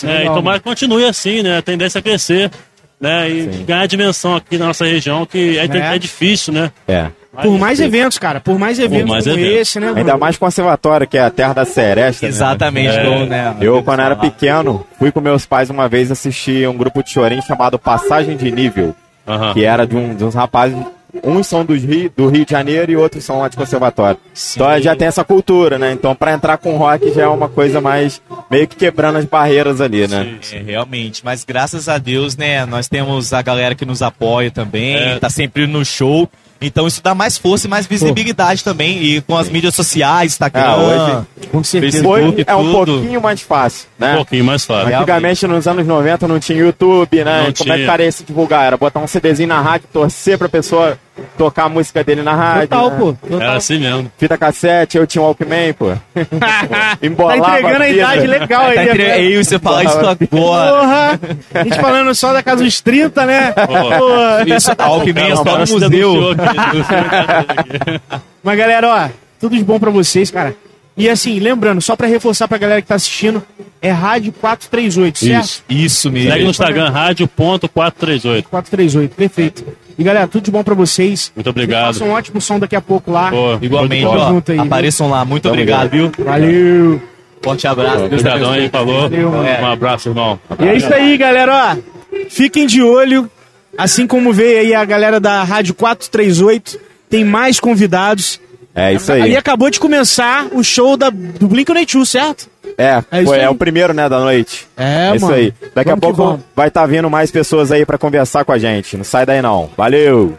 [0.04, 0.17] é né?
[0.20, 1.60] legal, e tomara que continue assim, né?
[1.60, 2.52] A tendência é crescer.
[3.00, 3.66] Né, e Sim.
[3.66, 5.96] ganhar dimensão aqui na nossa região, que é, É.
[5.96, 6.72] é difícil, né?
[6.88, 7.08] É.
[7.44, 8.40] Por mais eventos, cara.
[8.40, 9.58] Por mais eventos mais como eventos.
[9.60, 9.94] esse, né?
[9.96, 12.26] Ainda mais conservatório, que é a terra da seresta.
[12.26, 12.30] né?
[12.32, 13.04] Exatamente, É.
[13.06, 17.04] como, né, Eu, quando era pequeno, fui com meus pais uma vez assistir um grupo
[17.04, 18.96] de chorinho chamado Passagem de Nível,
[19.28, 19.54] Aham.
[19.54, 20.76] que era de, um, de uns rapazes,
[21.23, 24.17] uns são dos Rio, do Rio de Janeiro e outros são lá de conservatório.
[24.34, 24.60] Sim.
[24.60, 25.91] Então já tem essa cultura, né?
[25.91, 29.82] Então pra entrar com rock já é uma coisa mais meio que quebrando as barreiras
[29.82, 30.38] ali, né?
[30.41, 34.51] Sim, É, realmente, mas graças a Deus, né, nós temos a galera que nos apoia
[34.51, 35.19] também, É.
[35.19, 36.30] tá sempre no show.
[36.60, 39.03] Então isso dá mais força e mais visibilidade também.
[39.03, 42.01] E com as mídias sociais, Instagram, Ah, hoje- Com certeza.
[42.01, 42.93] Facebook, é um tudo.
[42.93, 44.15] pouquinho mais fácil, Um né?
[44.15, 44.95] pouquinho mais fácil.
[44.95, 47.25] Antigamente, nos anos 90, não tinha YouTube, né?
[47.25, 47.75] Não Como é tinha.
[47.77, 48.65] que o cara ia se divulgar?
[48.65, 50.97] Era botar um CDzinho na rádio, torcer pra pessoa
[51.38, 52.67] tocar a música dele na rádio.
[52.69, 52.97] Total, né?
[52.97, 53.13] pô.
[53.13, 53.41] Total.
[53.41, 54.12] Era assim mesmo.
[54.17, 55.91] Fita cassete, eu tinha um Walkman, pô.
[56.39, 58.75] tá Embolava entregando a idade legal aí.
[58.75, 59.03] Tá entre...
[59.03, 60.17] Ei, você fala isso agora.
[60.30, 61.19] Porra!
[61.53, 63.51] A gente falando só da casa dos 30, né?
[63.51, 64.43] Porra.
[64.45, 66.32] Isso, a Alckmin é só no se museu.
[66.32, 68.01] aqui.
[68.43, 70.56] Mas galera, ó, tudo de bom pra vocês, cara.
[70.98, 73.44] E assim, lembrando, só pra reforçar pra galera que tá assistindo,
[73.80, 75.44] é Rádio 438, certo?
[75.46, 75.64] Isso.
[75.70, 76.32] Isso mesmo.
[76.32, 78.44] Segue no Instagram, rádio.438.
[78.50, 79.64] 438, perfeito.
[79.98, 81.32] E galera, tudo de bom pra vocês.
[81.36, 81.94] Muito obrigado.
[81.94, 83.30] Façam um ótimo som daqui a pouco lá.
[83.30, 85.24] Pô, Igualmente, ó, junto aí, apareçam lá.
[85.24, 86.12] Muito obrigado, viu?
[86.18, 87.02] Valeu!
[87.44, 88.10] Forte abraço.
[88.10, 89.02] Deus Obrigadão aí, falou.
[89.02, 89.50] Valeu, mano.
[89.62, 90.40] Um abraço, irmão.
[90.60, 92.28] E é isso aí, galera, ó.
[92.30, 93.30] Fiquem de olho.
[93.78, 96.80] Assim como veio aí a galera da Rádio 438,
[97.10, 98.40] tem mais convidados.
[98.80, 99.36] É isso Ali aí.
[99.38, 102.48] acabou de começar o show da, do Blink-182, certo?
[102.78, 103.46] É, É isso foi, aí.
[103.46, 104.68] é o primeiro, né, da noite.
[104.78, 105.38] É, isso mano.
[105.38, 105.54] aí.
[105.74, 108.96] Daqui Vamos a pouco vai estar vindo mais pessoas aí pra conversar com a gente.
[108.96, 109.70] Não sai daí não.
[109.76, 110.38] Valeu!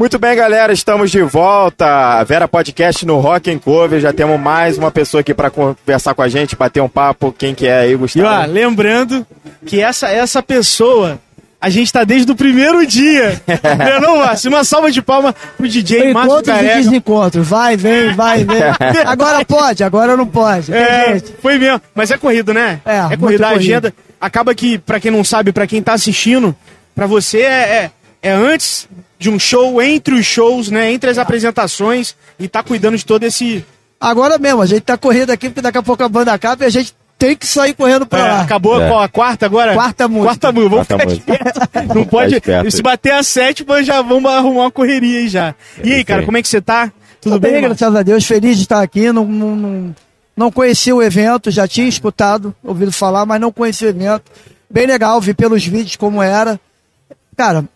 [0.00, 2.24] Muito bem, galera, estamos de volta.
[2.24, 4.00] Vera Podcast no Rock and Cover.
[4.00, 7.34] Já temos mais uma pessoa aqui para conversar com a gente, bater um papo.
[7.36, 8.50] Quem que é aí, E ó, Gustavo?
[8.50, 9.26] lembrando
[9.66, 11.20] que essa, essa pessoa,
[11.60, 13.42] a gente tá desde o primeiro dia.
[14.00, 14.50] não, não, Márcio?
[14.50, 16.76] Uma salva de palma pro DJ Márcio Encontros e Careca.
[16.76, 17.46] desencontros.
[17.46, 18.62] Vai, vem, vai, vem.
[19.04, 20.72] Agora pode, agora não pode.
[20.72, 21.78] É, foi mesmo.
[21.94, 22.80] Mas é corrido, né?
[22.86, 23.44] É, é muito corrido.
[23.44, 23.60] A corrido.
[23.60, 26.56] agenda acaba que, pra quem não sabe, pra quem tá assistindo,
[26.94, 27.90] pra você é,
[28.22, 28.88] é, é antes
[29.20, 30.90] de um show, entre os shows, né?
[30.90, 33.62] Entre as apresentações e tá cuidando de todo esse.
[34.00, 36.66] Agora mesmo, a gente tá correndo aqui, porque daqui a pouco a banda acaba e
[36.66, 38.40] a gente tem que sair correndo pra É, lá.
[38.40, 39.04] acabou É.
[39.04, 39.74] a quarta agora?
[39.74, 40.24] Quarta música.
[40.24, 40.70] Quarta música.
[40.70, 41.32] Vamos Quarta ficar música.
[41.70, 41.94] esperto.
[41.94, 42.34] Não pode.
[42.34, 42.70] esperto.
[42.70, 45.54] Se bater a sétima, já vamos arrumar uma correria aí já.
[45.84, 46.90] E aí, cara, como é que você tá?
[47.20, 47.52] Tudo Tô bem?
[47.52, 49.12] bem, graças a Deus, feliz de estar aqui.
[49.12, 49.94] Não, não, não,
[50.34, 54.22] não conhecia o evento, já tinha escutado, ouvido falar, mas não conhecia o evento.
[54.70, 56.58] Bem legal, vi pelos vídeos como era.
[57.36, 57.66] Cara,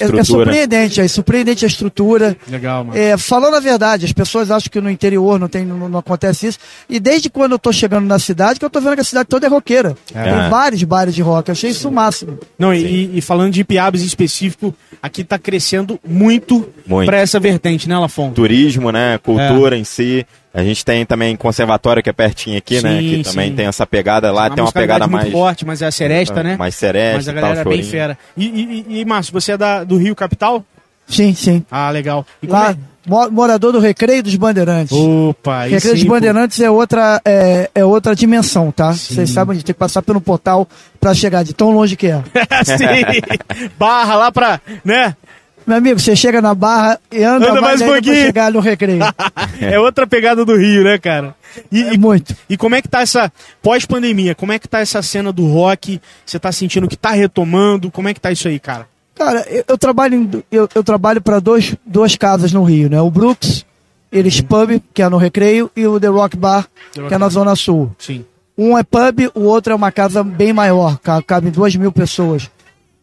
[0.00, 0.24] é, é Estrutura.
[0.24, 2.36] surpreendente, é surpreendente a estrutura.
[2.48, 2.98] Legal, mano.
[2.98, 6.46] É, falando a verdade, as pessoas acham que no interior não, tem, não, não acontece
[6.46, 6.58] isso.
[6.88, 9.28] E desde quando eu tô chegando na cidade, que eu tô vendo que a cidade
[9.28, 9.96] toda é roqueira.
[10.14, 10.22] É.
[10.22, 11.48] Tem vários bares de rock.
[11.48, 12.38] Eu achei isso o máximo.
[12.58, 17.06] Não, e, e falando de Piabas em específico, aqui tá crescendo muito, Muito.
[17.06, 18.30] pra essa vertente, né, Lafon?
[18.30, 19.18] Turismo, né?
[19.18, 20.26] Cultura em si.
[20.52, 23.00] A gente tem também conservatório que é pertinho aqui, né?
[23.00, 23.56] Sim, Que também sim.
[23.56, 25.32] tem essa pegada lá, tem uma musicalidade pegada muito mais.
[25.32, 26.56] forte, mas é a seresta, né?
[26.56, 28.18] mais seresta Mas a e tal, galera é bem fera.
[28.36, 30.64] E, e, e, Márcio, você é da, do Rio Capital?
[31.06, 31.64] Sim, sim.
[31.70, 32.26] Ah, legal.
[32.42, 32.76] E como Lá, é-
[33.08, 34.92] Mo- morador do Recreio dos Bandeirantes.
[34.92, 36.12] Opa, Recreio dos sim, pô.
[36.14, 38.92] Bandeirantes é outra, é, é outra dimensão, tá?
[38.92, 40.68] Vocês sabem, a gente tem que passar pelo portal
[41.00, 42.22] pra chegar de tão longe que é.
[42.64, 43.68] Sim.
[43.78, 45.16] Barra lá pra, né?
[45.68, 48.26] Meu amigo, você chega na barra e anda, Anda mais mais um ainda pra pouquinho.
[48.26, 49.00] chegar no Recreio.
[49.60, 51.34] É outra pegada do Rio, né, cara?
[51.70, 52.34] E, É e- muito.
[52.48, 53.30] E como é que tá essa
[53.62, 54.34] pós-pandemia?
[54.34, 56.00] Como é que tá essa cena do rock?
[56.24, 57.90] Você tá sentindo que tá retomando?
[57.90, 58.86] Como é que tá isso aí, cara?
[59.14, 63.00] Cara, eu, eu trabalho em- eu, eu trabalho para dois duas casas no Rio, né?
[63.00, 63.66] O Brooks,
[64.10, 67.54] eles pub, que é no Recreio, e o The Rock Bar, que é na Zona
[67.56, 67.92] Sul.
[67.98, 68.24] Sim.
[68.56, 72.48] Um é pub, o outro é uma casa bem maior, ca- cabe duas mil pessoas.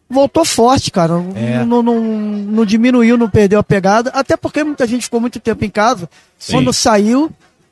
[0.08, 1.14] Voltou forte, cara.
[1.34, 1.64] É.
[1.64, 4.10] Não, não, não diminuiu, não perdeu a pegada.
[4.10, 6.08] Até porque muita gente ficou muito tempo em casa.
[6.48, 7.30] Quando saiu,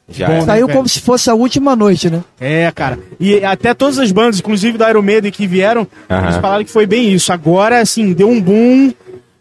[0.08, 0.36] Já Bom, é.
[0.40, 0.76] né, saiu velho?
[0.76, 2.24] como se fosse a última noite, né?
[2.40, 2.98] É, cara.
[3.20, 6.86] E até todas as bandas, inclusive da Iron Maiden que vieram, eles falaram que foi
[6.86, 7.32] bem isso.
[7.32, 8.92] Agora, assim, deu um boom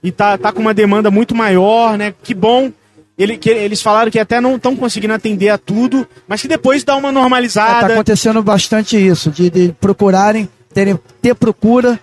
[0.04, 2.14] e tá, tá com uma demanda muito maior, né?
[2.24, 2.72] Que bom.
[3.18, 6.84] Ele, que, eles falaram que até não estão conseguindo atender a tudo, mas que depois
[6.84, 7.88] dá uma É, normalizada.
[7.88, 12.00] tá acontecendo bastante isso, de, de procurarem, terem, ter procura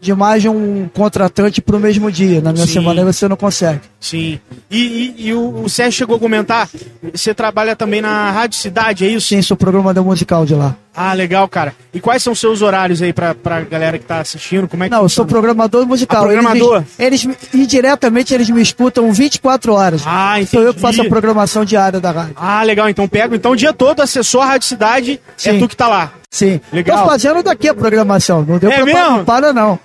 [0.00, 2.40] de mais de um contratante pro mesmo dia.
[2.40, 2.72] Na minha Sim.
[2.72, 3.80] semana você não consegue.
[4.00, 4.40] Sim.
[4.70, 4.78] E,
[5.18, 6.68] e- e o, o Sérgio chegou a comentar,
[7.12, 9.28] você trabalha também na Rádio Cidade, é isso?
[9.28, 10.74] Sim, sou programa da musical de lá.
[10.94, 11.72] Ah, legal, cara.
[11.94, 14.66] E quais são os seus horários aí pra, pra galera que tá assistindo?
[14.68, 16.22] Como é que Não, eu sou programador musical.
[16.22, 16.84] Ah, programador?
[16.98, 20.02] Eles, eles me- indiretamente eles me escutam 24 horas.
[20.04, 20.96] Ah, Sou eu que entendi.
[20.96, 22.34] faço a programação diária da rádio.
[22.36, 22.88] Ah, legal.
[22.88, 23.34] Então pega.
[23.36, 25.58] Então o dia todo, acessou a Rádio Cidade, é Sim.
[25.60, 26.12] tu que tá lá.
[26.30, 26.60] Sim.
[26.72, 27.02] Legal.
[27.04, 28.44] Tô fazendo daqui a programação.
[28.44, 29.00] Não deu É pra mesmo?
[29.00, 29.78] não para, não.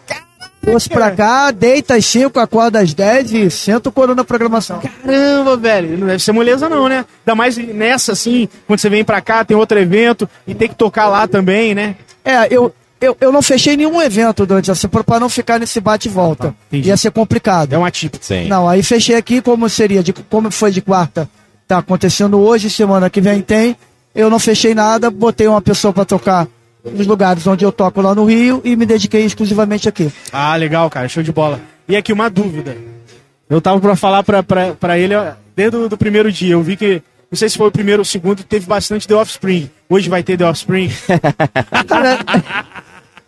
[0.65, 4.79] Fosse pra cá, deita às 5, acorda às 10 e senta o coro na programação.
[4.79, 5.97] Caramba, velho.
[5.97, 7.05] Não deve ser moleza, não, né?
[7.25, 10.75] Ainda mais nessa, assim, quando você vem pra cá, tem outro evento e tem que
[10.75, 11.95] tocar lá também, né?
[12.23, 15.79] É, eu, eu, eu não fechei nenhum evento durante a semana pra não ficar nesse
[15.79, 16.47] bate e volta.
[16.47, 16.89] Tá, entendi.
[16.89, 17.73] Ia ser complicado.
[17.73, 18.25] É um atípico.
[18.25, 18.47] Sim.
[18.47, 21.29] Não, aí fechei aqui como seria, de, como foi de quarta.
[21.67, 23.77] Tá acontecendo hoje, semana que vem tem.
[24.13, 26.47] Eu não fechei nada, botei uma pessoa pra tocar
[26.93, 30.11] nos lugares onde eu toco lá no Rio e me dediquei exclusivamente aqui.
[30.31, 31.07] Ah, legal, cara.
[31.07, 31.59] Show de bola.
[31.87, 32.75] E aqui uma dúvida.
[33.49, 35.15] Eu tava pra falar pra ele
[35.55, 36.53] desde o do primeiro dia.
[36.53, 39.15] Eu vi que, não sei se foi o primeiro ou o segundo, teve bastante The
[39.15, 39.69] Offspring.
[39.89, 40.91] Hoje vai ter The Offspring.
[41.87, 42.19] Cara,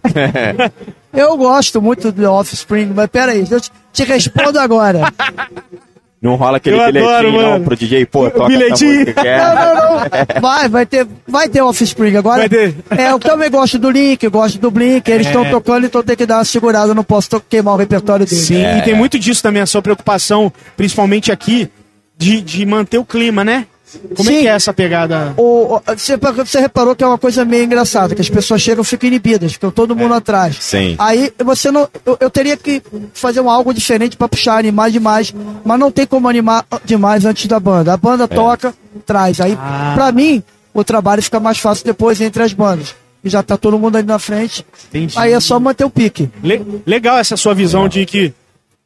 [1.13, 5.01] eu gosto muito do Offspring, mas peraí, eu te, te respondo agora.
[6.21, 6.93] Não rola aquele Eu adoro,
[7.27, 7.65] bilhetinho não mano.
[7.65, 8.73] pro DJ, pô, toca Bilhetinho.
[8.73, 9.37] essa música que é.
[9.37, 10.41] Não, não, não.
[10.41, 12.39] Vai, vai ter, vai ter Offspring agora.
[12.39, 12.75] Vai ter.
[12.97, 16.15] É, eu também gosto do Link, eu gosto do Blink, eles estão tocando, então tem
[16.15, 18.45] que dar uma segurada, eu não posso queimar o repertório deles.
[18.45, 21.69] Sim, e tem muito disso também, a sua preocupação, principalmente aqui,
[22.17, 23.67] de, de manter o clima, né?
[24.15, 24.41] Como é Sim.
[24.41, 25.33] que é essa pegada?
[25.37, 28.81] O, o- você, você reparou que é uma coisa meio engraçada, que as pessoas chegam
[28.81, 30.57] e ficam inibidas, ficam todo mundo atrás.
[30.59, 30.95] Sim.
[30.99, 31.87] Aí você não.
[32.05, 32.81] Eu, eu teria que
[33.13, 35.33] fazer um algo diferente pra puxar, animar demais.
[35.63, 37.93] Mas não tem como animar demais antes da banda.
[37.93, 38.73] A banda toca,
[39.05, 39.39] traz.
[39.39, 39.93] Aí, Ah.
[39.95, 42.93] pra mim, o trabalho fica mais fácil depois entre as bandas.
[43.23, 44.65] E já tá todo mundo ali na frente.
[44.89, 45.15] Entendi.
[45.17, 46.29] Aí é só manter o pique.
[46.43, 48.33] Le- legal essa sua visão de que,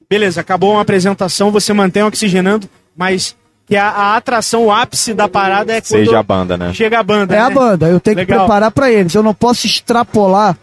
[0.10, 3.36] beleza, acabou uma apresentação, você mantém oxigenando, mas
[3.72, 6.74] que a, a atração, o ápice da parada é quando Seja a banda, né?
[6.74, 7.34] chega a banda.
[7.34, 7.44] É né?
[7.46, 7.88] a banda.
[7.88, 8.40] Eu tenho que Legal.
[8.40, 9.16] preparar pra eles.
[9.16, 10.58] Eu não posso extrapolar.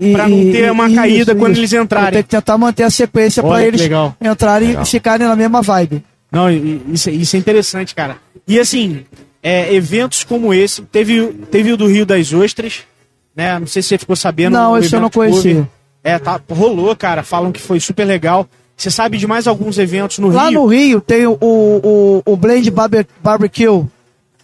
[0.00, 2.12] E, Pra não ter uma caída quando eles entrarem.
[2.12, 4.16] Tenho que tentar manter a sequência que eles legal.
[4.18, 4.82] entrarem Legal.
[4.84, 6.02] e ficarem na mesma vibe.
[6.32, 8.16] Não, isso, é- isso é interessante, cara.
[8.48, 9.04] E assim,
[9.42, 12.84] é, eventos como esse, teve, o- teve o do Rio das Ostras,
[13.36, 13.58] né?
[13.58, 14.54] Não sei se você ficou sabendo.
[14.54, 15.30] Não, esse eu não que houve.
[15.32, 15.68] conhecia.
[16.02, 17.22] É, tá, rolou, cara.
[17.22, 18.48] Falam que foi super legal.
[18.80, 20.60] Você sabe de mais alguns eventos no Lá Rio?
[20.60, 23.84] no Rio tem o, o, o Blend Barbe- Barbecue,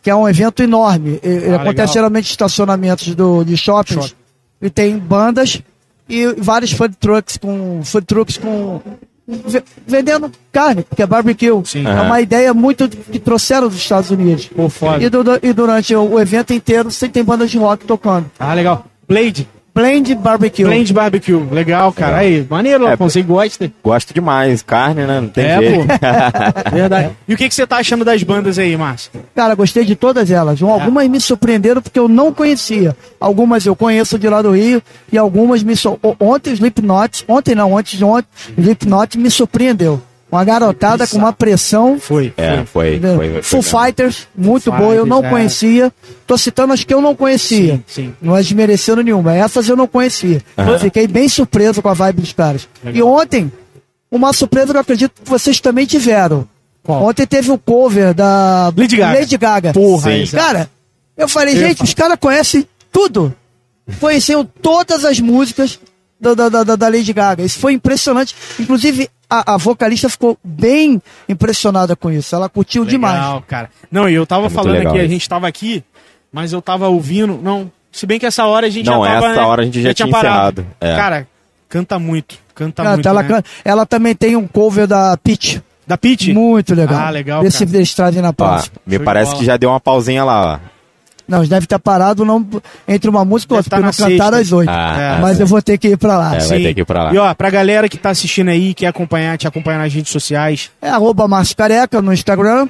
[0.03, 1.19] que é um evento enorme.
[1.23, 1.93] Ele Ah, acontece legal.
[1.95, 4.09] geralmente em estacionamentos do, de shoppings.
[4.09, 4.15] Shopping.
[4.61, 5.63] E tem bandas
[6.09, 7.81] e vários food trucks com.
[7.83, 8.81] Food trucks com.
[9.27, 11.49] ve- vendendo carne, porque é barbecue.
[11.65, 11.87] Sim.
[11.87, 14.47] É uma ideia muito que trouxeram dos Estados Unidos.
[14.55, 15.03] Pô, foda.
[15.03, 18.31] E, du- e durante o, o evento inteiro você tem bandas de rock tocando.
[18.39, 18.85] Ah, legal.
[19.09, 19.49] Blade.
[19.77, 20.65] Blend Barbecue.
[20.65, 21.35] Blade Barbecue.
[21.53, 22.17] Legal, cara.
[22.17, 22.97] Aí, maneiro, É.
[22.97, 23.71] Você gosta?
[23.85, 24.63] Gosto demais.
[24.63, 25.21] Carne, né?
[25.21, 25.87] Não tem É, jeito.
[25.87, 26.71] pô.
[26.75, 27.11] Verdade.
[27.29, 29.11] E o que, que você tá achando das bandas aí, Márcio?
[29.35, 30.63] Cara, gostei de todas elas.
[30.63, 32.97] Um, Algumas me surpreenderam porque eu não conhecia.
[33.21, 35.75] Algumas eu conheço de lá do Rio e algumas me
[36.19, 40.01] Ontem o Slipknot, ontem não, antes de ontem, o Slipknot me surpreendeu.
[40.31, 42.01] Uma garotada com uma pressão.
[42.01, 42.33] Foi.
[42.37, 42.97] É, foi.
[42.97, 43.17] entendeu?
[43.17, 43.63] foi, foi, Full.
[43.63, 45.31] Fighters, muito Foo boa, eu não é.
[45.31, 45.93] conhecia.
[46.27, 47.77] Tô citando as que eu não conhecia.
[47.87, 48.15] Sim, sim.
[48.21, 49.35] Não é desmerecendo nenhuma.
[49.37, 50.43] Essas eu não conhecia.
[50.81, 52.69] Fiquei bem surpreso com a vibe dos caras.
[52.93, 53.53] E ontem,
[54.11, 56.47] uma surpresa que eu acredito que vocês também tiveram.
[56.83, 57.05] Qual?
[57.05, 59.19] Ontem teve o cover da Lady Gaga.
[59.19, 59.73] Lady Gaga.
[59.73, 60.37] Porra, Sim.
[60.37, 60.71] Cara,
[61.17, 61.89] eu falei, Eu gente, falar.
[61.89, 63.35] os caras conhecem tudo.
[64.01, 65.79] Conheciam todas as músicas
[66.21, 67.45] da, da, da, da Lady Gaga.
[67.45, 68.35] Isso foi impressionante.
[68.59, 72.35] Inclusive, a, a vocalista ficou bem impressionada com isso.
[72.35, 73.15] Ela curtiu demais.
[73.17, 73.71] Legal, cara.
[73.91, 75.13] Não, e eu tava É falando legal aqui, a isso.
[75.13, 75.83] gente tava aqui,
[76.33, 77.39] mas eu tava ouvindo.
[77.43, 79.27] Não, se bem que essa hora a gente Não, já tava.
[79.33, 80.67] essa hora a gente já tinha encerrado.
[80.81, 80.97] É.
[80.97, 81.29] Cara,
[81.69, 82.37] canta muito.
[82.55, 83.09] Canta Canta, muito.
[83.09, 83.29] ela, né?
[83.29, 85.63] canta- ela também tem um cover da Peach.
[85.87, 86.33] Da Pete?
[86.33, 86.99] Muito legal.
[86.99, 87.71] Ah, legal, Desse cara.
[88.21, 88.75] na Ó, próxima.
[88.85, 90.76] me Show parece que já deu uma pausinha lá, ó.
[91.29, 92.47] Não, eles devem estar parados não,
[92.87, 94.55] entre uma música e Deve outra, tá porque não cantaram sexta.
[94.55, 94.71] às oito.
[94.71, 95.21] Ah, É.
[95.21, 96.37] Mas eu vou ter que ir pra lá.
[96.37, 97.13] É, vai ter que ir pra lá.
[97.15, 100.71] E ó, pra galera que tá assistindo aí, quer acompanhar, te acompanhar nas redes sociais.
[100.81, 102.69] É arroba Márcio Careca no Instagram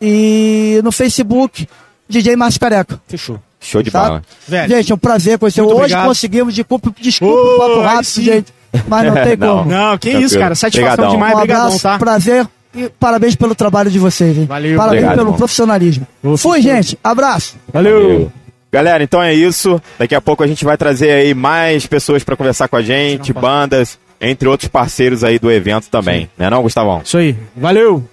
[0.00, 1.68] e no Facebook,
[2.08, 3.00] DJ Márcio Careca.
[3.06, 3.38] Fechou.
[3.60, 4.04] Show de Tá?
[4.06, 4.22] bola.
[4.48, 5.60] Velho, Gente, é um prazer conhecer.
[5.60, 6.06] Muito Hoje obrigado.
[6.06, 8.54] conseguimos, desculpa, desculpa o papo rápido, gente.
[8.88, 9.58] Mas não tem Não.
[9.58, 9.70] como.
[9.70, 10.24] Não, que Tranquilo.
[10.26, 10.54] isso, cara.
[10.54, 11.10] Satisfação Obrigadão.
[11.12, 11.32] demais.
[11.34, 11.98] um Obrigadão, abraço, tá?
[11.98, 14.36] prazer e parabéns pelo trabalho de vocês.
[14.36, 14.44] Hein?
[14.46, 14.76] Valeu.
[14.76, 15.38] Parabéns Obrigado, pelo irmão.
[15.38, 16.06] profissionalismo.
[16.38, 16.98] Fui, gente.
[17.02, 17.56] Abraço.
[17.72, 18.30] Valeu.
[18.72, 19.80] Galera, então é isso.
[19.98, 23.32] Daqui a pouco a gente vai trazer aí mais pessoas pra conversar com a gente,
[23.32, 26.30] bandas, entre outros parceiros aí do evento também.
[26.38, 27.00] Né não, Gustavão?
[27.04, 27.36] Isso aí.
[27.56, 28.04] Valeu.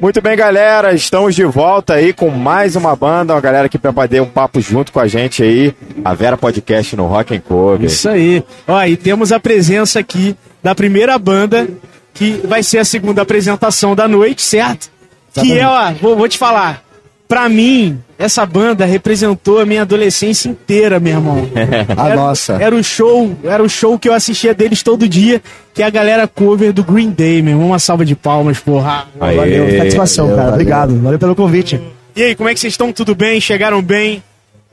[0.00, 0.92] Muito bem, galera.
[0.92, 4.92] Estamos de volta aí com mais uma banda, uma galera pra bater um papo junto
[4.92, 5.74] com a gente aí.
[6.04, 7.86] A Vera Podcast no Rock and Cover.
[7.86, 8.44] Isso aí.
[8.66, 11.68] Ó, e temos a presença aqui da primeira banda,
[12.12, 14.90] que vai ser a segunda apresentação da noite, certo?
[15.32, 16.82] Que é, ó, vou, vou te falar.
[17.28, 21.48] Pra mim, essa banda representou a minha adolescência inteira, meu irmão.
[21.96, 22.52] A era, nossa.
[22.54, 25.42] Era o show, era o show que eu assistia deles todo dia,
[25.74, 27.68] que é a galera cover do Green Day, meu irmão.
[27.68, 29.06] Uma salva de palmas, porra.
[29.20, 29.36] Aê.
[29.36, 30.50] Valeu, satisfação, valeu, cara.
[30.50, 30.60] valeu.
[30.60, 31.02] Obrigado.
[31.02, 31.80] Valeu pelo convite.
[32.14, 32.92] E aí, como é que vocês estão?
[32.92, 33.40] Tudo bem?
[33.40, 34.22] Chegaram bem?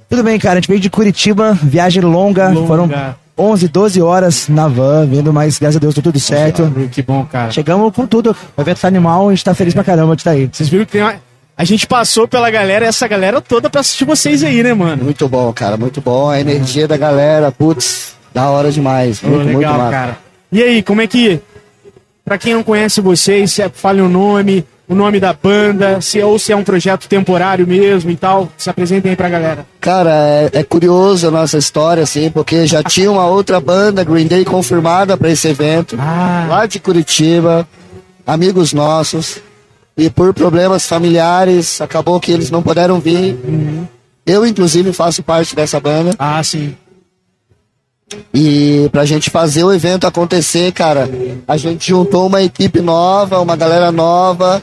[0.08, 0.54] Tudo bem, cara.
[0.54, 2.50] A gente veio de Curitiba, viagem longa.
[2.50, 2.68] Longa.
[2.68, 2.90] Foram
[3.38, 6.72] 11, 12 horas na van, vindo, mas graças a Deus deu tudo certo.
[6.92, 7.52] Que bom, cara.
[7.52, 8.36] Chegamos com tudo.
[8.56, 10.48] O evento tá animal, a gente tá feliz pra caramba de estar aí.
[10.52, 11.16] Vocês viram que tem uma...
[11.56, 15.04] A gente passou pela galera, essa galera toda pra assistir vocês aí, né, mano?
[15.04, 16.30] Muito bom, cara, muito bom.
[16.30, 19.22] A energia da galera, putz, da hora demais.
[19.22, 19.92] Muito, muito legal, massa.
[19.92, 20.18] cara.
[20.52, 21.40] E aí, como é que.
[22.26, 26.22] Pra quem não conhece vocês, se é- fale o nome, o nome da banda, se,
[26.22, 28.50] ou se é um projeto temporário mesmo e tal.
[28.58, 29.66] Se apresentem aí pra galera.
[29.80, 34.26] Cara, é, é curioso a nossa história, assim, porque já tinha uma outra banda, Green
[34.26, 37.68] Day, confirmada pra esse evento, Ah, lá de Curitiba,
[38.26, 39.40] amigos nossos,
[39.98, 43.38] e por problemas familiares, acabou que eles não puderam vir.
[44.26, 46.16] Eu, inclusive, faço parte dessa banda.
[46.18, 46.76] ah sim.
[48.34, 51.10] E pra gente fazer o evento acontecer, cara,
[51.48, 54.62] a gente juntou uma equipe nova, uma galera nova.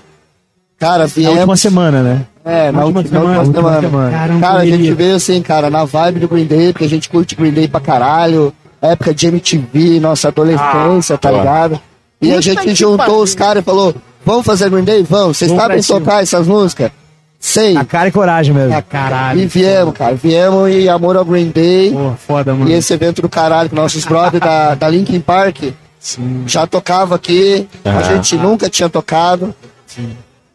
[0.79, 1.37] Cara, Na viemos.
[1.37, 2.27] última semana, né?
[2.45, 4.11] É, na última última, semana, na última última semana.
[4.11, 4.41] semana.
[4.41, 7.35] Cara, a gente veio assim, cara, na vibe do Green Day, porque a gente curte
[7.35, 8.53] Green Day pra caralho.
[8.81, 11.37] Época de MTV, nossa adolescência, tá pô.
[11.37, 11.79] ligado?
[12.23, 13.19] E a gente que juntou pariu.
[13.19, 15.03] os caras e falou: vamos fazer Green Day?
[15.09, 15.37] Vamos.
[15.39, 16.91] Vocês Vamos sabem tocar essas músicas?
[17.39, 17.75] Sei.
[17.77, 18.77] A cara e coragem mesmo.
[18.77, 19.41] Ah, caralho.
[19.41, 20.15] E viemos, cara.
[20.15, 21.91] Viemos e amor ao Green Day.
[21.91, 22.71] Pô, foda, mano.
[22.71, 26.45] E esse evento do caralho com nossos brothers da, da Linkin Park Sim.
[26.47, 27.67] já tocava aqui.
[27.85, 28.03] A Ah.
[28.03, 29.55] gente nunca tinha tocado.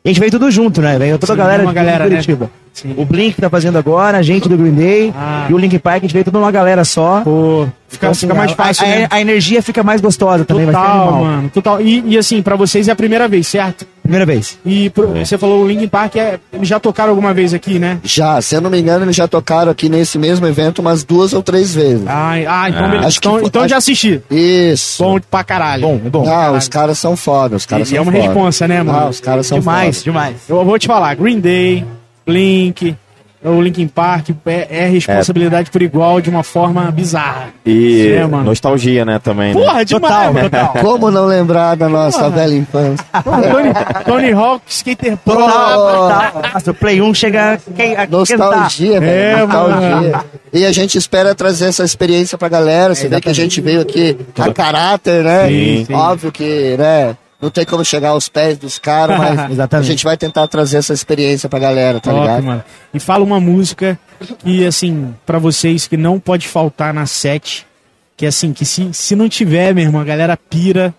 [0.04, 0.97] A gente veio tudo junto, né?
[0.99, 2.21] Veio toda Sim, a galera de galera, né?
[2.75, 2.93] Sim.
[2.97, 5.47] O Blink tá fazendo agora, a gente do Green Day Ah.
[5.49, 7.21] e o Link Park, a gente veio tudo numa galera só.
[7.23, 9.07] Pô, fica, Então, fica assim, mais a- fácil, a, né?
[9.09, 11.23] a energia fica mais gostosa também, vai ser Total, animal.
[11.23, 11.49] mano.
[11.53, 11.81] Total.
[11.81, 13.88] E, e assim, pra vocês é a primeira vez, certo?
[14.03, 14.59] Primeira vez.
[14.65, 17.97] E pro- você falou o Linkin Park, é, eles já tocaram alguma vez aqui, né?
[18.03, 21.31] Já, se eu não me engano, eles já tocaram aqui nesse mesmo evento umas duas
[21.33, 22.05] ou três vezes.
[22.05, 22.88] Ah, ah então Ah.
[22.89, 23.07] beleza.
[23.07, 24.21] Acho Então, então acho- já assisti.
[24.29, 25.01] Isso.
[25.01, 25.81] Bom pra caralho.
[25.81, 26.29] Bom, é bom.
[26.29, 28.23] Ah, os caras são foda, os caras E são é uma foda.
[28.25, 28.99] responsa, né, mano?
[28.99, 30.03] Ah, os caras são demais, foda.
[30.03, 30.35] demais.
[30.49, 31.83] Eu vou te falar, Green Day,
[32.25, 32.95] Blink,
[33.43, 37.49] o Linkin Park é, é responsabilidade por igual de uma forma bizarra.
[37.63, 38.43] E É, mano.
[38.45, 39.53] nostalgia, né, também.
[39.53, 39.61] né?
[39.61, 40.73] Porra, demais, Total, total.
[40.81, 42.29] Como não lembrar da nossa Porra.
[42.31, 43.05] velha infância?
[43.23, 45.39] Tony, Tony Hawk, Skater Pro.
[45.39, 48.09] Nossa, o Play 1 chega a quentar.
[48.09, 49.47] Nostalgia, É, velho.
[49.47, 49.89] Nostalgia.
[49.95, 50.23] mano.
[50.51, 52.95] E a gente espera trazer essa experiência pra galera.
[52.95, 55.47] Você vê que a gente veio aqui a caráter, né?
[55.49, 55.93] Sim, sim.
[55.93, 57.15] Óbvio que, né?
[57.45, 60.93] Não tem como chegar aos pés dos caras, mas a gente vai tentar trazer essa
[60.93, 62.43] experiência pra galera, tá Top, ligado?
[62.43, 62.63] mano.
[62.91, 63.99] E fala uma música
[64.39, 67.67] que, assim, pra vocês que não pode faltar na set.
[68.17, 70.91] Que, assim, que se, se não tiver, meu irmão, a galera pira.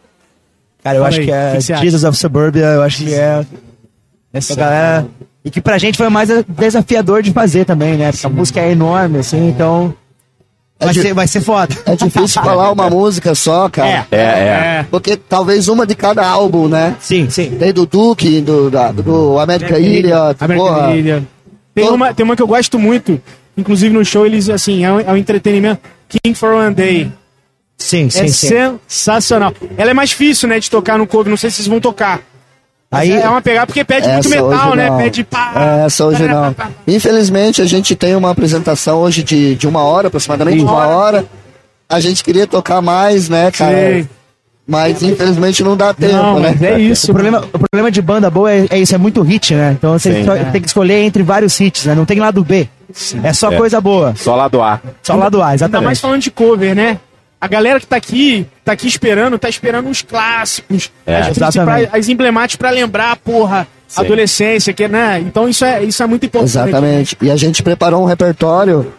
[0.84, 1.82] Cara, eu Fala acho aí, que é que que você acha?
[1.82, 3.44] Jesus of Suburbia, eu acho que é
[4.32, 5.06] Essa a galera.
[5.44, 8.12] E que pra gente foi o mais desafiador de fazer também, né?
[8.12, 9.92] Porque a música é enorme, assim, então.
[10.78, 11.74] Vai, di- ser, vai ser foda.
[11.86, 14.06] É difícil falar uma música só, cara.
[14.10, 14.16] É.
[14.16, 14.86] É, é.
[14.90, 16.96] Porque talvez uma de cada álbum, né?
[17.00, 17.50] Sim, sim.
[17.58, 20.96] Tem do Duke, do, da, do Idiot, American porra.
[20.96, 21.26] Idiot.
[21.74, 23.20] Tem uma, tem uma que eu gosto muito,
[23.56, 25.80] Inclusive no show eles, assim, é um, é um entretenimento.
[26.08, 27.10] King for One Day.
[27.78, 28.78] Sim, sim, é sim.
[28.88, 29.52] sensacional.
[29.76, 31.30] Ela é mais difícil, né, de tocar no cover.
[31.30, 32.20] Não sei se vocês vão tocar.
[32.98, 34.90] Aí, é uma pegada porque pede muito metal, hoje né?
[34.90, 34.98] não.
[34.98, 35.52] Pede pá.
[35.82, 36.54] É, Essa hoje não.
[36.86, 40.96] Infelizmente, a gente tem uma apresentação hoje de, de uma hora, aproximadamente Uma uma hora.
[40.96, 41.24] hora.
[41.88, 43.72] A gente queria tocar mais, né, cara?
[43.76, 44.08] Sei.
[44.68, 46.50] Mas infelizmente não dá tempo, Não, né?
[46.50, 47.12] mas é isso.
[47.12, 49.76] o problema, o problema de banda boa é, é isso, é muito hit, né?
[49.78, 50.24] Então você Sim.
[50.24, 51.94] só tem que escolher entre vários hits, né?
[51.94, 52.68] Não tem lado B.
[53.22, 53.56] É só É.
[53.56, 54.12] coisa boa.
[54.16, 54.82] Só lá do ar.
[55.04, 56.00] Só lado A, Ainda mais exatamente.
[56.00, 56.98] falando de cover, né?
[57.40, 61.38] A galera que tá aqui, tá aqui esperando, tá esperando uns clássicos, É, as,
[61.92, 64.00] as emblemáticas pra lembrar, porra, Sim.
[64.00, 65.20] adolescência, que, né?
[65.20, 66.50] Então isso é, isso é muito importante.
[66.50, 67.16] Exatamente.
[67.20, 68.92] E a gente preparou um repertório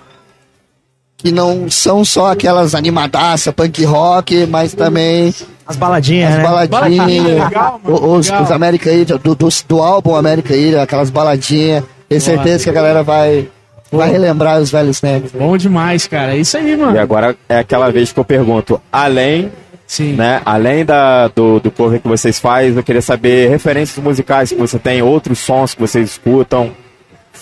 [1.17, 5.33] que não são só aquelas animadaça, punk rock, mas também
[5.65, 6.43] As baladinhas, as né?
[6.43, 8.43] baladinhas, Baladinha, legal, mano, os, legal.
[8.43, 11.83] os America Idol, do, do, do álbum America Idol, aquelas baladinhas.
[12.07, 13.49] Tenho certeza que a galera vai,
[13.91, 15.31] vai relembrar os velhos tempos.
[15.31, 16.33] Bom demais, cara.
[16.35, 16.95] É isso aí, mano.
[16.95, 19.51] E agora é aquela vez que eu pergunto, além,
[19.85, 20.13] Sim.
[20.13, 24.55] né, além da, do, do cover que vocês fazem, eu queria saber referências musicais que
[24.55, 26.71] você tem, outros sons que vocês escutam.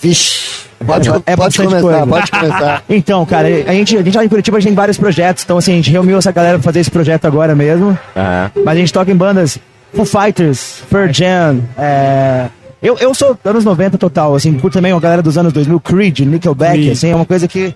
[0.00, 2.06] Vixe, pode, É pode bastante começar, coisa.
[2.06, 2.82] pode começar.
[2.88, 5.56] Então, cara, a gente, a gente lá em Curitiba a gente tem vários projetos, então
[5.58, 7.98] assim, a gente reuniu essa galera pra fazer esse projeto agora mesmo.
[8.14, 8.50] Aham.
[8.64, 9.58] Mas a gente toca em bandas
[9.94, 12.46] Foo Fighters, Pearl Jam, é...
[12.82, 16.20] Eu, eu sou anos 90 total, assim, curto também uma galera dos anos 2000, Creed,
[16.20, 16.92] Nickelback, Creed.
[16.92, 17.74] assim, é uma coisa que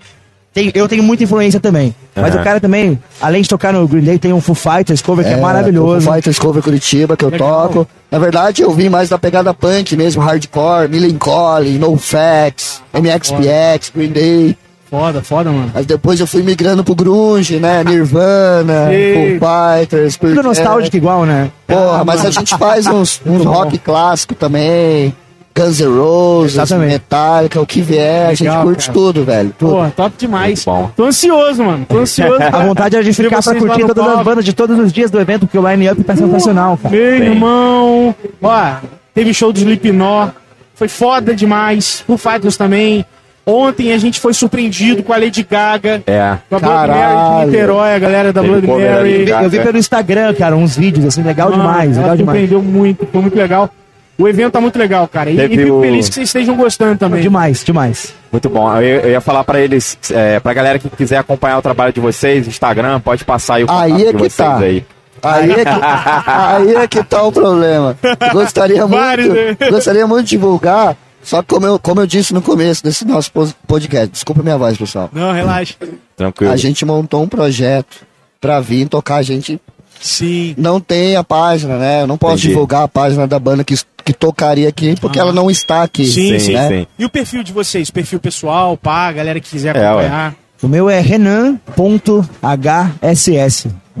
[0.53, 1.95] tem, eu tenho muita influência também.
[2.13, 5.25] Mas o cara também, além de tocar no Green Day, tem um Foo Fighters cover
[5.25, 6.09] que é, maravilhoso.
[6.09, 7.69] O Fighters Cover Curitiba, que eu Legal.
[7.69, 7.87] toco.
[8.11, 14.57] Na verdade, eu vim mais da pegada punk mesmo, hardcore, Millencolin, NoFX, MXPX, Green Day.
[14.91, 15.71] Foda, foda, mano.
[15.73, 17.81] Mas depois eu fui migrando pro grunge, né?
[17.87, 19.39] Nirvana, Sim.
[19.39, 21.49] Foo Fighters, Pearl Tudo nostálgico igual, né?
[21.65, 25.15] Porra, mas a gente faz uns, uns rock clássico também.
[25.55, 26.91] Guns N' Roses, Exatamente.
[26.91, 28.93] Metallica, o que vier, a gente Legal, curte cara.
[28.93, 29.53] tudo, velho.
[29.57, 29.71] Tudo.
[29.71, 30.65] Pô, top demais.
[30.95, 31.85] Tô ansioso, mano.
[31.87, 32.41] Tô ansioso.
[32.51, 35.11] A vontade é de Ver ficar pra curtir todas as bandas de todos os dias
[35.11, 36.95] do evento, porque o line-up tá sensacional, cara.
[36.95, 37.29] Meu Bem.
[37.29, 38.15] irmão.
[38.41, 38.73] Ó,
[39.13, 40.31] teve show do Slipknot.
[40.73, 42.01] Foi foda demais.
[42.07, 43.05] Foo Fighters também.
[43.45, 46.03] Ontem a gente foi surpreendido com a Lady Gaga.
[46.05, 46.37] É.
[46.49, 47.45] Com a Blood Mary de.
[47.51, 48.85] Niterói, a galera da Blood ali,
[49.25, 49.29] Mary.
[49.43, 52.19] Eu vi pelo Instagram, cara, uns vídeos, assim, legal Mano, demais, legal demais.
[52.39, 53.69] surpreendeu muito, foi muito legal.
[54.17, 55.31] O evento tá muito legal, cara.
[55.31, 57.21] E, Teve e fico o- feliz que vocês estejam gostando também.
[57.21, 58.13] Demais, demais.
[58.31, 58.71] Muito bom.
[58.79, 61.99] Eu, eu ia falar pra eles, é, pra galera que quiser acompanhar o trabalho de
[61.99, 64.57] vocês, Instagram, pode passar aí o Aí é de que vocês tá.
[64.57, 64.85] aí.
[65.23, 65.69] Aí é, que,
[66.27, 67.97] aí é que tá o problema.
[68.31, 69.45] Gostaria Vários, né?
[69.59, 73.05] muito, gostaria muito de divulgar, só que como eu, como eu disse no começo desse
[73.05, 73.31] nosso
[73.67, 75.09] podcast, desculpa minha voz, pessoal.
[75.13, 75.75] Não, relaxa.
[76.15, 76.51] Tranquilo.
[76.51, 78.05] A gente montou um projeto
[78.39, 79.17] pra vir tocar.
[79.17, 79.59] A gente
[79.99, 80.53] Sim.
[80.57, 82.01] não tem a página, né?
[82.01, 82.49] Eu não posso Entendi.
[82.49, 86.05] divulgar a página da banda que, que tocaria aqui, porque ela não está aqui.
[86.05, 86.67] Sim, sim, né?
[86.67, 86.87] sim.
[86.97, 87.89] E o perfil de vocês?
[87.91, 90.35] Perfil pessoal, pá, galera que quiser É, acompanhar.
[90.61, 91.57] O meu é renan.hs.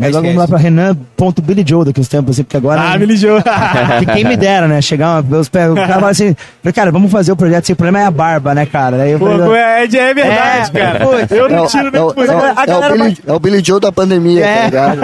[0.01, 2.81] Mas logo vamos lá pra renan.billyjoe daqui uns tempos, assim, porque agora...
[2.81, 3.41] Ah, Billy Joe.
[3.99, 4.81] que quem me dera, né?
[4.81, 6.35] Chegar uma, os pés, o cara fala assim,
[6.73, 8.97] cara, vamos fazer o projeto, sem problema é a barba, né, cara?
[8.97, 10.99] Daí eu Pô, falei, é, é verdade, É, cara.
[11.05, 11.31] putz.
[11.31, 13.17] Eu É não o, tiro é, nem o, é, o, a é o galera Billy,
[13.27, 14.69] é o Billy Joe da pandemia, É.
[14.69, 15.01] tá ligado?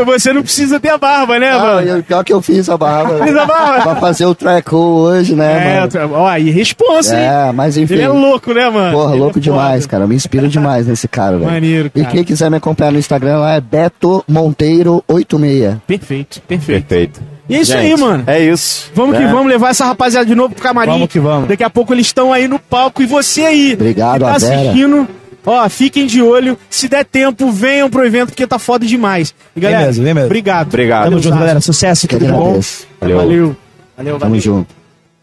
[0.00, 1.86] E você não precisa ter a barba, né, Ah, mano?
[1.88, 3.24] e o pior que eu fiz a barba.
[3.24, 3.82] Fiz a barba?
[3.82, 5.88] pra fazer o track hoje, né, É, mano?
[5.88, 7.22] tra- ó, e responsa, hein?
[7.22, 7.94] É, mas enfim.
[7.94, 8.92] Ele é louco, né, mano?
[8.92, 9.40] Porra, Ele é louco foda.
[9.44, 10.04] demais, cara.
[10.04, 11.50] Eu me inspiro demais nesse cara, velho.
[11.50, 12.12] Maneiro, E cara.
[12.14, 15.76] quem quiser me acompanhar no Instagram lá é Beto Monteiro 86.
[15.86, 16.86] Perfeito, perfeito.
[16.86, 17.20] Perfeito.
[17.48, 18.24] E é isso aí, Gente, mano.
[18.28, 18.90] É isso.
[18.94, 19.32] Vamos que né?
[19.32, 20.92] vamos levar essa rapaziada de novo pro camarim.
[20.92, 21.48] Vamos que vamos.
[21.48, 23.72] Daqui a pouco eles estão aí no palco e você aí.
[23.74, 25.08] Obrigado, que tá assistindo.
[25.44, 26.56] Ó, fiquem de olho.
[26.68, 29.34] Se der tempo, venham pro evento porque tá foda demais.
[29.56, 30.26] E galera, mesmo, vem mesmo.
[30.26, 30.68] obrigado.
[30.68, 31.04] Obrigado.
[31.06, 31.60] Tamo junto, galera.
[31.60, 32.60] Sucesso, Que tudo bom.
[33.00, 33.16] Valeu.
[33.16, 33.56] Valeu.
[33.96, 34.40] Valeu, Tamo valeu.
[34.40, 34.74] junto.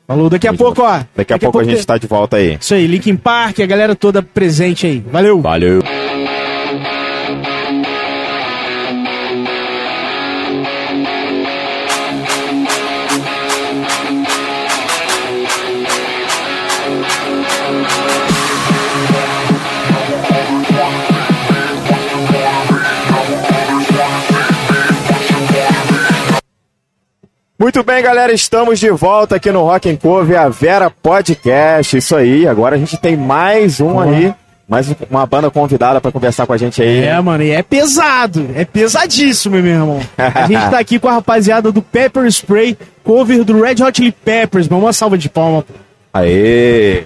[0.07, 0.29] Falou.
[0.29, 1.01] Daqui a pouco, ó.
[1.15, 2.57] Daqui a pouco a gente tá de volta aí.
[2.59, 5.03] Isso aí, Linkin Park, a galera toda presente aí.
[5.11, 5.39] Valeu.
[5.39, 5.81] Valeu.
[27.59, 31.97] Muito bem, galera, estamos de volta aqui no Rock and Cover, a Vera Podcast.
[31.97, 34.31] Isso aí, agora a gente tem mais um aí,
[34.69, 37.03] mais uma banda convidada pra conversar com a gente aí.
[37.03, 38.47] É, mano, e é pesado.
[38.53, 39.99] É pesadíssimo, meu irmão.
[40.15, 44.11] A gente tá aqui com a rapaziada do Pepper Spray, cover do Red Hot Chili
[44.11, 44.67] Peppers.
[44.67, 45.65] Mano, uma salva de palma.
[46.13, 47.05] Aê!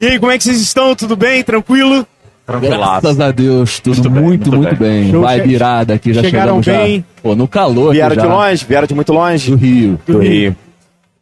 [0.00, 0.94] E aí, como é que vocês estão?
[0.94, 1.42] Tudo bem?
[1.42, 2.06] Tranquilo?
[2.46, 5.10] Graças a Deus, tudo Muito bem, muito, muito bem.
[5.10, 6.98] Show, Vai virada aqui, já chegaram chegamos bem.
[6.98, 7.22] já.
[7.22, 8.34] Pô, no calor Vieram aqui de já.
[8.34, 8.64] longe?
[8.64, 9.50] Vieram de muito longe?
[9.50, 10.00] Do Rio.
[10.06, 10.56] Do Rio.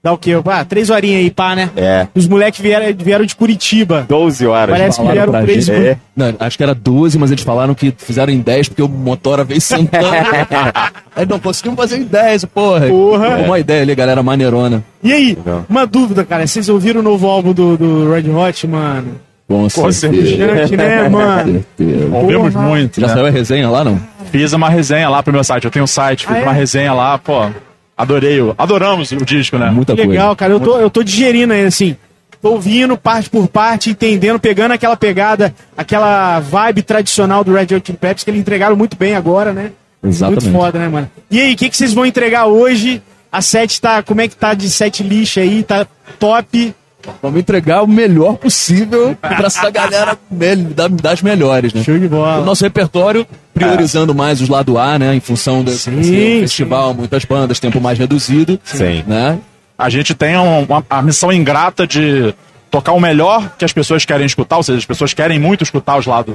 [0.02, 0.32] Dá o quê?
[0.44, 1.70] Ah, três horinhas aí, pá, né?
[1.74, 2.06] É.
[2.14, 4.04] Os moleques vieram, vieram de Curitiba.
[4.06, 4.76] 12 horas.
[4.76, 5.64] Parece que vieram três.
[5.64, 5.86] gente.
[5.86, 5.96] É.
[6.14, 9.44] Não, acho que era 12, mas eles falaram que fizeram em 10 porque o motora
[9.44, 10.04] veio sentando.
[11.16, 12.86] Aí não conseguimos fazer em 10, porra.
[12.86, 13.28] Porra.
[13.46, 14.84] Uma ideia ali, galera maneirona.
[15.02, 15.38] E aí,
[15.70, 16.46] uma dúvida, cara.
[16.46, 19.12] Vocês ouviram o novo álbum do, do Red Hot, mano?
[19.46, 20.26] Com certeza.
[20.26, 21.52] Gigante, né, mano?
[21.78, 22.16] certeza.
[22.16, 23.00] Ouvimos muito.
[23.00, 23.12] Já né?
[23.12, 24.00] saiu a resenha lá, não?
[24.30, 25.64] Fiz uma resenha lá pro meu site.
[25.64, 26.42] Eu tenho um site, fiz Ah, é?
[26.42, 27.50] uma resenha lá, pô.
[27.96, 28.40] Adorei.
[28.40, 29.70] o- Adoramos o disco, né?
[29.70, 30.10] Muita coisa.
[30.10, 30.52] Legal, cara.
[30.52, 31.96] Eu tô, eu tô digerindo aí, assim.
[32.40, 37.92] Tô ouvindo parte por parte, entendendo, pegando aquela pegada, aquela vibe tradicional do Red Hot
[37.94, 39.70] Peppers que eles entregaram muito bem agora, né?
[40.02, 40.44] Exatamente.
[40.44, 41.10] Muito foda, né, mano?
[41.30, 43.00] E aí, o que, que vocês vão entregar hoje?
[43.32, 44.02] A set tá.
[44.02, 45.62] Como é que tá de set lixo aí?
[45.62, 45.86] Tá
[46.18, 46.74] top.
[47.22, 51.82] Vamos entregar o melhor possível pra essa galera mel- da- das melhores, né?
[51.82, 52.40] Show de bola.
[52.40, 55.14] O nosso repertório, priorizando mais os lado A, né?
[55.14, 55.98] Em função do Sim,
[56.38, 58.58] um festival, muitas bandas, tempo mais reduzido.
[58.64, 59.04] Sim.
[59.06, 59.38] Né?
[59.78, 62.34] A gente tem um- uma, a missão ingrata de
[62.70, 65.96] tocar o melhor que as pessoas querem escutar, ou seja, as pessoas querem muito escutar
[65.98, 66.34] os lados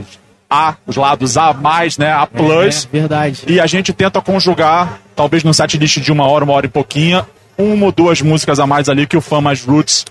[0.50, 1.54] A, os lados A,
[2.00, 2.12] né?
[2.12, 2.88] A plus.
[2.92, 3.44] É, verdade.
[3.48, 6.70] E a gente tenta conjugar, talvez num set list de uma hora, uma hora e
[6.70, 7.24] pouquinho,
[7.60, 10.06] uma ou duas músicas a mais ali que o fã mais roots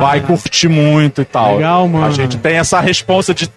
[0.00, 1.52] vai curtir muito e tal.
[1.52, 1.56] Ah.
[1.56, 2.04] Legal, mano.
[2.06, 3.48] A gente tem essa responsa de,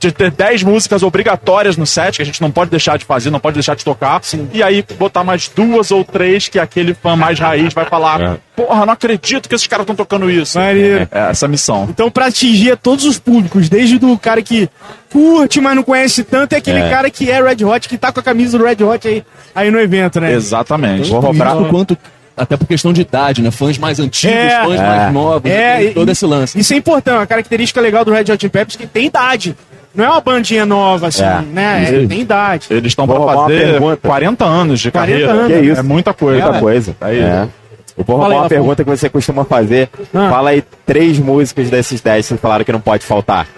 [0.00, 3.30] de ter 10 músicas obrigatórias no set, que a gente não pode deixar de fazer,
[3.30, 4.20] não pode deixar de tocar.
[4.52, 8.36] E aí botar mais duas ou três que aquele fã mais raiz vai falar: É.
[8.56, 10.58] Porra, não acredito que esses caras estão tocando isso.
[10.58, 11.06] Maneiro.
[11.12, 11.86] É essa missão.
[11.88, 14.68] Então, pra atingir todos os públicos, desde do cara que
[15.12, 16.90] curte, mas não conhece tanto, é aquele É.
[16.90, 19.24] cara que é Red Hot, que tá com a camisa do Red Hot aí,
[19.54, 20.32] aí no evento, né?
[20.32, 21.08] Exatamente.
[21.08, 21.54] Vou Tanto roubar.
[21.62, 21.98] isso quanto
[22.38, 23.50] até por questão de idade, né?
[23.50, 24.64] Fãs mais antigos, É.
[24.64, 24.86] fãs É.
[24.86, 26.58] mais novos, É, tem e- todo esse lance.
[26.58, 29.56] Isso é importante, uma característica legal do Red Hot Chili Peppers que tem idade.
[29.94, 31.42] Não é uma bandinha nova, assim, É.
[31.52, 31.84] né?
[32.04, 32.66] É, tem idade.
[32.70, 33.96] Eles estão uma fazer pergunta.
[33.96, 35.32] 40 anos de 40 carreira.
[35.32, 35.52] anos.
[35.58, 35.80] Que isso?
[35.80, 36.42] É muita coisa.
[36.44, 36.96] Muita coisa.
[37.00, 37.18] Aí.
[37.18, 37.48] É.
[37.96, 39.88] Eu vou Fala roubar aí, uma pergunta que você costuma fazer.
[40.14, 40.28] Ah.
[40.30, 43.48] Fala aí três músicas desses dez que vocês falaram que não pode faltar.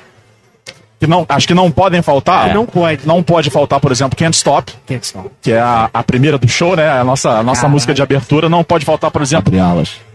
[1.01, 2.55] Que não, acho que não podem faltar.
[2.55, 3.07] Não pode.
[3.07, 5.31] Não pode faltar, por exemplo, Can't Stop, Can't Stop.
[5.41, 6.89] que é a, a primeira do show, né?
[6.91, 8.49] A nossa, a nossa música de abertura.
[8.49, 9.53] Não pode faltar, por exemplo,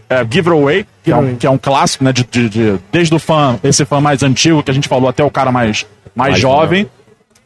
[0.08, 2.12] é, Give Away, que, é um, que é um clássico, né?
[2.12, 5.24] De, de- de- desde o fã, esse fã mais antigo que a gente falou, até
[5.24, 5.84] o cara mais,
[6.14, 6.88] mais, Mais jovem.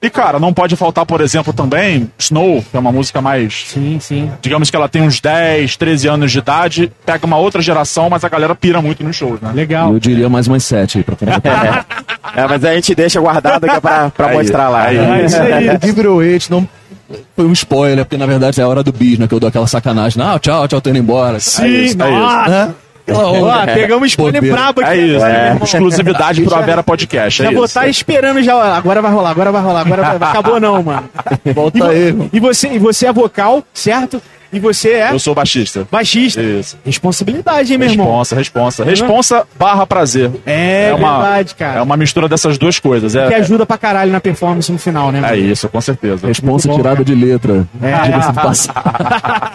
[0.03, 3.64] E, cara, não pode faltar, por exemplo, também Snow, que é uma música mais.
[3.66, 4.30] Sim, sim.
[4.40, 8.24] Digamos que ela tem uns 10, 13 anos de idade, pega uma outra geração, mas
[8.24, 9.51] a galera pira muito nos shows, né?
[9.55, 9.92] Legal.
[9.92, 11.86] Eu diria mais umas sete aí pra completar.
[12.32, 14.84] É, mas a gente deixa guardado que é pra, pra Aí, mostrar lá.
[14.84, 14.96] aí.
[14.96, 16.30] É isso aí.
[16.32, 16.68] Gente não...
[17.34, 19.26] Foi um spoiler, porque na verdade é a hora do bis, né?
[19.26, 20.22] Que eu dou aquela sacanagem.
[20.22, 21.40] Não, tchau, tchau, tô indo embora.
[21.40, 22.66] Sim, É isso, é nossa.
[22.66, 22.74] Né?
[23.12, 23.72] Aquela Ó, onda.
[23.74, 24.56] pegamos spoiler Bobeira.
[24.56, 24.90] brabo aqui.
[24.90, 25.64] É isso, né, é.
[25.64, 27.42] Exclusividade pro Avera Podcast.
[27.42, 27.56] É Já isso.
[27.56, 28.54] vou estar esperando já.
[28.76, 30.28] Agora vai rolar, agora vai rolar, agora vai.
[30.30, 31.08] Acabou não, mano.
[31.54, 32.30] Volta E, aí, irmão.
[32.32, 34.20] e você, e você é vocal, certo?
[34.53, 35.86] E você é Eu sou baixista.
[35.90, 36.42] baixista.
[36.42, 36.76] Isso.
[36.84, 38.07] Responsabilidade, hein, meu irmão?
[38.07, 38.84] Responsa, responsa.
[38.84, 40.30] Responsa barra prazer.
[40.44, 41.78] É, uma, verdade, cara.
[41.78, 43.14] É uma mistura dessas duas coisas.
[43.14, 45.18] É, Que ajuda pra caralho na performance no final, né?
[45.18, 45.36] é mano?
[45.36, 46.26] isso, com certeza.
[46.26, 47.66] Responsa bom, tirada de letra.
[47.82, 47.90] É.
[48.32, 48.74] Passagem.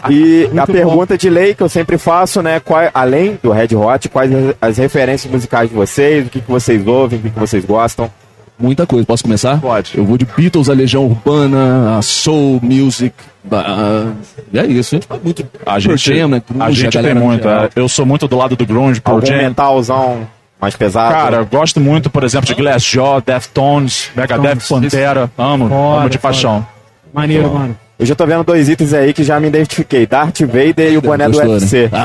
[0.10, 2.60] E a Muito pergunta de lei que eu sempre faço, né?
[2.60, 6.50] Qual, além do Red Hot, quais as- as referências musicais de vocês, o que, que
[6.52, 8.10] vocês ouvem, o que, que vocês gostam?
[8.58, 9.06] Muita coisa.
[9.06, 9.60] Posso começar?
[9.60, 9.92] Pode.
[9.98, 13.14] Eu vou de Beatles, a Legião Urbana, a Soul Music.
[13.52, 14.12] a-
[14.54, 14.96] E é isso.
[14.96, 15.46] A gente vai muito.
[15.66, 16.42] A gente, Jam, né?
[16.48, 17.48] a Grunge, gente tem galera no muito.
[17.48, 17.70] é.
[17.76, 19.38] Eu sou muito do lado do grunge, Pearl Algum Jam.
[19.38, 20.28] metalzão
[20.60, 21.14] mais pesado?
[21.14, 25.30] Cara, eu gosto muito, por exemplo, de Glassjaw, Deftones, Megadeth, Pantera.
[25.38, 26.34] Amo, Foda, amo de foda.
[26.34, 26.66] paixão.
[27.14, 27.78] Maneiro, mano.
[27.98, 31.02] Eu já tô vendo dois itens aí que já me identifiquei: Darth Vader e o
[31.02, 31.60] boné do Gostou, né?
[31.60, 31.90] UFC.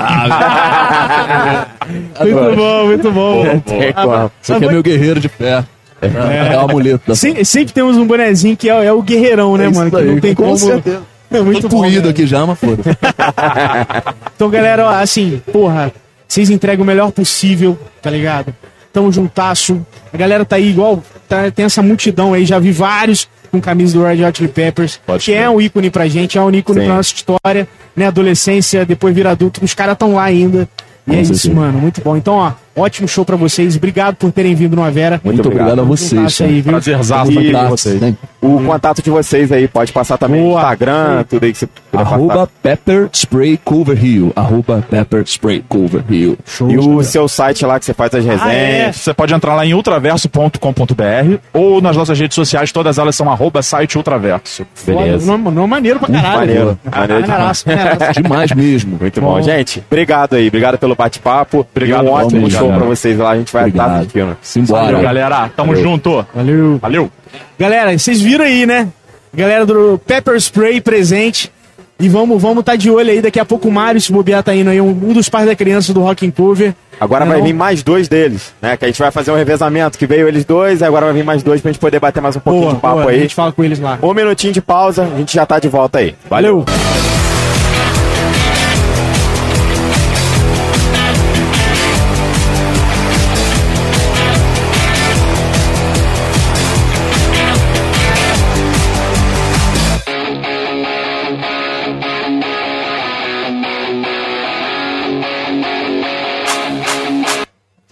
[2.21, 3.61] Muito bom, muito bom.
[3.61, 4.31] Tem como.
[4.41, 5.65] Você aqui é meu guerreiro de fé.
[6.03, 9.67] É, o amuleto da Se- sempre temos um bonezinho que é, é o guerreirão, né,
[9.67, 9.91] É mano?
[9.91, 10.57] Que não tem com como.
[10.59, 11.03] certeza.
[11.33, 11.83] É muito Tô bom.
[11.89, 12.09] velho.
[12.11, 12.83] aqui já, mas foda
[14.35, 15.93] Então, galera, ó, assim, porra,
[16.27, 18.53] vocês entregam o melhor possível, tá ligado?
[18.93, 19.81] Tamo juntasso.
[20.13, 23.97] A galera tá aí igual, tá- tem essa multidão aí, já vi vários com camisa
[23.99, 25.43] do Red Hot Chili Peppers, Pode que crer.
[25.45, 26.87] é um ícone pra gente, é um ícone Sim.
[26.87, 28.07] pra nossa história, né?
[28.07, 30.69] Adolescência, depois vira adulto, os caras tão lá ainda.
[31.07, 32.17] E é isso, mano, muito bom.
[32.17, 33.77] Então, ó, ótimo show pra vocês.
[33.77, 35.21] Obrigado por terem vindo no Avera.
[35.25, 36.41] Muito obrigado a vocês.
[36.41, 36.73] Aí, viu?
[36.73, 38.01] Prazerzaço E- estar aqui com vocês.
[38.01, 38.15] né?
[38.41, 40.55] O contato de vocês aí pode passar também no.
[40.57, 42.49] Instagram, tudo aí que você Arroba passar.
[42.63, 44.33] Pepper Spray Cover Hill.
[44.35, 46.39] Arroba Pepper Spray Cover Hill.
[46.69, 48.43] E o seu site lá que você faz as resenhas.
[48.43, 48.93] Ah, é?
[48.93, 53.63] Você pode entrar lá em ultraverso.com.br ou nas nossas redes sociais, todas elas são arroba
[53.63, 54.67] site ultraverso.
[54.87, 55.27] Beleza.
[55.27, 56.39] Não, não, maneiro pra caralho.
[56.39, 56.79] maneiro.
[56.91, 58.23] Ah, Maneiro maneiraço, maneiraço.
[58.23, 58.97] Demais mesmo.
[59.01, 59.43] Muito bom.
[59.43, 60.49] Gente, obrigado aí.
[60.49, 61.67] Obrigado pelo bate-papo.
[61.71, 63.31] Obrigado, E um ótimo show pra vocês lá.
[63.31, 64.21] A gente vai estar assistindo.
[64.23, 65.03] Valeu, Simbora.
[65.03, 65.51] galera.
[65.57, 66.27] Tamo junto.
[66.35, 66.79] Valeu.
[66.79, 67.11] Valeu.
[67.59, 68.89] Galera, vocês viram aí, né?
[69.33, 71.53] Galera do Pepper Spray presente.
[71.99, 74.55] E vamos vamos tá de olho aí, daqui a pouco o Mário, se bobear, tá
[74.55, 76.75] indo aí, um, um dos pais da criança do Rock and Cover.
[76.99, 78.75] Agora Não vai é vir mais dois deles, né?
[78.75, 81.25] Que a gente vai fazer um revezamento, que veio eles dois, e agora vai vir
[81.25, 83.21] mais dois pra gente poder bater mais um pouquinho Boa, de papo boa, a aí.
[83.21, 83.99] gente fala com eles lá.
[84.03, 86.15] Um minutinho de pausa, a gente já tá de volta aí.
[86.31, 86.65] Valeu.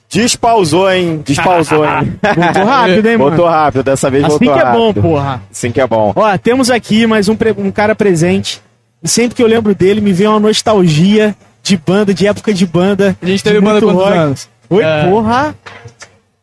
[0.09, 1.23] Despausou, hein?
[1.25, 2.19] Despausou, hein?
[2.35, 3.31] Voltou rápido, hein, mano?
[3.31, 5.03] Voltou rápido, dessa vez Assim voltou que é bom, rápido.
[5.03, 5.43] porra.
[5.51, 6.13] Assim que é bom.
[6.17, 8.63] Ó, temos aqui mais um, pre- um cara presente.
[9.03, 12.67] E sempre que eu lembro dele, me vem uma nostalgia de banda, de época de
[12.67, 13.15] banda.
[13.21, 14.17] A gente teve de banda muito quantos rock.
[14.19, 14.49] anos?
[14.71, 15.05] Oi, É.
[15.11, 15.55] porra.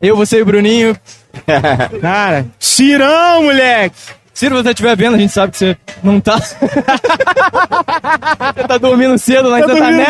[0.01, 0.95] Eu, você e o Bruninho.
[2.01, 3.95] Cara, Cirão, moleque!
[4.34, 6.38] Se você estiver vendo, a gente sabe que você não tá.
[8.53, 10.05] você tá dormindo cedo lá em Tá Santa dormindo.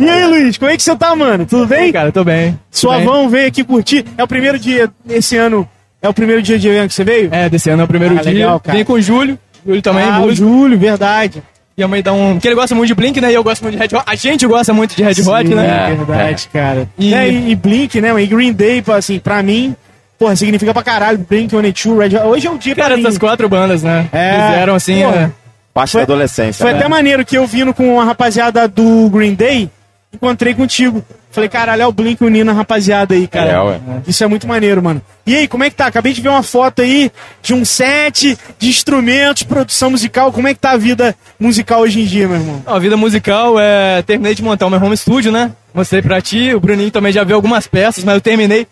[0.00, 1.46] E aí, Luiz, como é que você tá, mano?
[1.46, 1.92] Tudo bem?
[1.92, 2.52] Cara, tô bem.
[2.52, 4.04] Tô Suavão veio aqui curtir.
[4.16, 5.68] É o primeiro dia, esse ano,
[6.02, 7.28] é o primeiro dia de evento que você veio?
[7.32, 8.32] É, desse ano é o primeiro Ah, dia.
[8.32, 8.76] legal, cara.
[8.76, 9.38] Vem com o Júlio.
[9.66, 10.34] Júlio também, ah, o.
[10.34, 11.42] Júlio, verdade.
[11.76, 12.34] E a mãe dá um.
[12.34, 13.30] Porque ele gosta muito de Blink, né?
[13.30, 14.02] E eu gosto muito de Red Hot.
[14.06, 15.90] A gente gosta muito de Red Hot, Sim, né?
[15.92, 16.88] É, verdade, cara.
[16.98, 17.30] E- E...
[17.30, 18.20] e, e Blink, né?
[18.20, 19.76] E Green Day, assim, pra mim,
[20.18, 21.18] porra, significa pra caralho.
[21.18, 22.26] Blink, One Two, Red Hot.
[22.26, 23.02] Hoje é o dia Cara, mim.
[23.04, 24.08] essas quatro bandas, né?
[24.12, 24.48] É.
[24.50, 25.02] Fizeram assim.
[25.02, 25.32] Porra.
[25.78, 26.62] É, Parte Foi- da adolescência.
[26.64, 26.78] Foi né?
[26.78, 29.70] até maneiro que eu vindo com a rapaziada do Green Day,
[30.12, 31.04] encontrei contigo.
[31.30, 33.50] Falei, caralho, é o Blink unindo a rapaziada aí, cara.
[33.50, 33.80] É, ué.
[34.06, 35.00] Isso é muito maneiro, mano.
[35.26, 35.86] E aí, como é que tá?
[35.86, 37.12] Acabei de ver uma foto aí
[37.42, 40.32] de um set de instrumentos, produção musical.
[40.32, 42.62] Como é que tá a vida musical hoje em dia, meu irmão?
[42.66, 44.00] A vida musical, é...
[44.02, 45.52] terminei de montar o meu home studio, né?
[45.74, 48.66] Mostrei pra ti, o Bruninho também já viu algumas peças, mas eu terminei.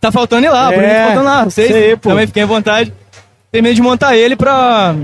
[0.00, 2.10] Tá faltando ir lá, o É, Bruninho tá faltando lá, vocês aí, pô.
[2.10, 2.92] também fiquem à vontade.
[3.50, 4.94] Terminei de montar ele pra.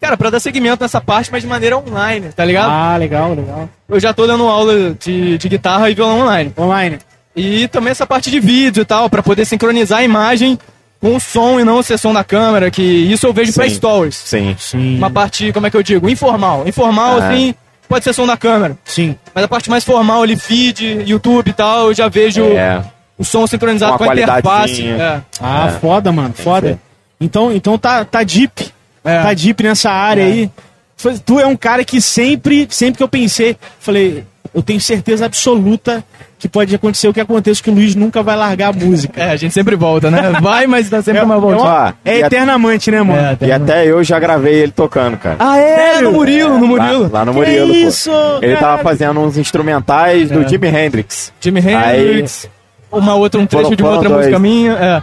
[0.00, 2.70] Cara, pra dar segmento nessa parte, mas de maneira online, tá ligado?
[2.70, 3.68] Ah, legal, legal.
[3.88, 6.52] Eu já tô dando aula de, de guitarra e violão online.
[6.56, 6.98] Online.
[7.36, 10.58] E também essa parte de vídeo e tal, pra poder sincronizar a imagem
[11.00, 13.74] com o som e não ser som da câmera, que isso eu vejo pra Sim.
[13.74, 14.16] stories.
[14.16, 14.56] Sim.
[14.58, 14.96] Sim.
[14.96, 16.08] Uma parte, como é que eu digo?
[16.08, 16.66] Informal.
[16.66, 17.28] Informal, Ah.
[17.28, 17.54] assim,
[17.88, 18.76] pode ser som da câmera.
[18.84, 19.14] Sim.
[19.34, 22.82] Mas a parte mais formal ali, feed, YouTube e tal, eu já vejo É.
[23.18, 24.86] o som sincronizado Uma com a interface.
[24.88, 25.20] É.
[25.40, 25.78] Ah, É.
[25.78, 26.78] foda, mano, foda.
[27.20, 28.72] Então, então tá, tá deep.
[29.04, 29.22] É.
[29.22, 30.50] Tá deep nessa área aí.
[30.96, 34.24] Foi- Tu é um cara que sempre, sempre que eu pensei, falei,
[34.54, 36.04] eu tenho certeza absoluta
[36.38, 39.20] que pode acontecer o que acontece, que o Luiz nunca vai largar a música.
[39.22, 40.32] É, a gente sempre volta, né?
[40.40, 41.62] Vai, mas dá sempre É, uma é, volta.
[41.62, 43.36] uma- é e a- eternamente, né, mano?
[43.40, 45.36] É, E até eu já gravei ele tocando, cara.
[45.38, 45.96] Ah, é?
[45.98, 47.02] É, no Murilo, no Murilo.
[47.04, 47.74] Lá, lá no Que Murilo, pô.
[47.74, 48.10] isso,
[48.42, 48.66] Ele cara?
[48.76, 50.48] tava fazendo uns instrumentais do É.
[50.48, 51.32] Jimi Hendrix.
[51.40, 52.48] Jimi Aí- Hendrix,
[52.90, 54.20] uma outra, um trecho Foram- de uma outra dois.
[54.26, 54.72] música minha.
[54.72, 55.02] É.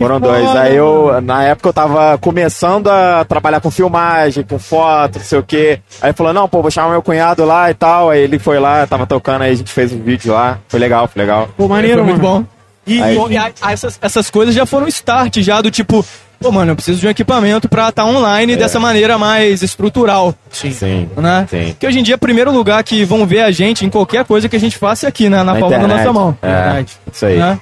[0.00, 0.56] Foram foda, dois.
[0.56, 5.38] Aí eu, na época, eu tava começando a trabalhar com filmagem, com foto, não sei
[5.38, 5.80] o quê.
[6.00, 8.10] Aí falou, não, pô, vou chamar meu cunhado lá e tal.
[8.10, 10.58] Aí ele foi lá, tava tocando, aí a gente fez um vídeo lá.
[10.68, 11.48] Foi legal, foi legal.
[11.56, 12.40] Pô, maneiro, Foi muito mano.
[12.40, 12.58] bom.
[12.86, 16.02] E, Aí- e a- a- essas, essas coisas já foram start, já do tipo,
[16.40, 20.70] pô, mano, eu preciso de um equipamento pra estar online dessa maneira mais estrutural, Sim.
[20.70, 21.08] Sim.
[21.16, 21.46] né?
[21.50, 21.76] Sim.
[21.78, 24.48] Que hoje em dia, o primeiro lugar que vão ver a gente em qualquer coisa
[24.48, 25.42] que a gente faça é aqui, né?
[25.42, 26.38] Na, palma da nossa mão.
[26.40, 26.92] É, Verdade.
[27.12, 27.36] isso aí.
[27.36, 27.60] Né?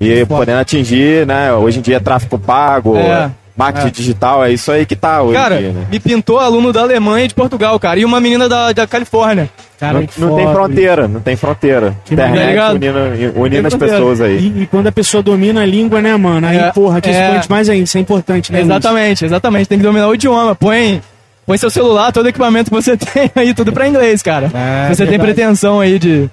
[0.00, 1.52] E podendo atingir, né?
[1.52, 3.30] Hoje em dia, tráfego pago, É.
[3.56, 3.90] marketing É.
[3.90, 5.86] digital, é isso aí que tá hoje Cara, dia, né?
[5.90, 7.98] me pintou aluno da Alemanha e de Portugal, cara.
[8.00, 9.48] E uma menina da, da Califórnia.
[9.78, 11.94] cara, Não, não tem fronteira, não tem fronteira.
[12.04, 12.74] Que Tá Internet ligado?
[12.74, 12.98] unindo,
[13.40, 14.36] unindo Tem as pessoas aí.
[14.38, 16.44] E, e quando a pessoa domina a língua, né, mano?
[16.46, 17.12] Aí, É, porra, que é.
[17.12, 17.84] expande mais ainda.
[17.84, 18.58] Isso é importante, né?
[18.58, 18.70] Luiz?
[18.70, 19.68] Exatamente, exatamente.
[19.68, 20.54] Tem que dominar o idioma.
[20.56, 21.00] Põe,
[21.46, 24.50] põe seu celular, todo equipamento que você tem aí, tudo pra inglês, cara.
[24.52, 25.32] É, você tem verdade.
[25.34, 26.28] pretensão aí de.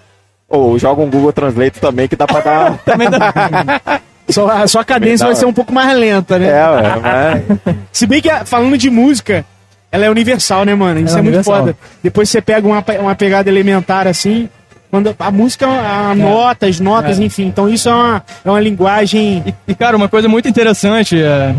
[0.52, 2.78] Ou joga um Google Translate também que dá pra dar.
[2.84, 4.02] Também dá...
[4.30, 6.47] Só, a sua cadência vai ser um pouco mais lenta, né?
[6.47, 7.76] é, ué, mas...
[7.91, 9.45] Se bem que, falando de música,
[9.91, 10.99] ela é universal, né, mano?
[10.99, 11.60] Isso Ela é, é muito universal.
[11.60, 11.78] foda.
[12.04, 14.49] Depois você pega uma, uma pegada elementar assim.
[14.89, 17.24] Quando a música, a nota, as notas, É.
[17.24, 17.45] enfim.
[17.47, 19.41] Então isso é uma, é uma linguagem.
[19.45, 21.56] E, e, cara, uma coisa muito interessante é.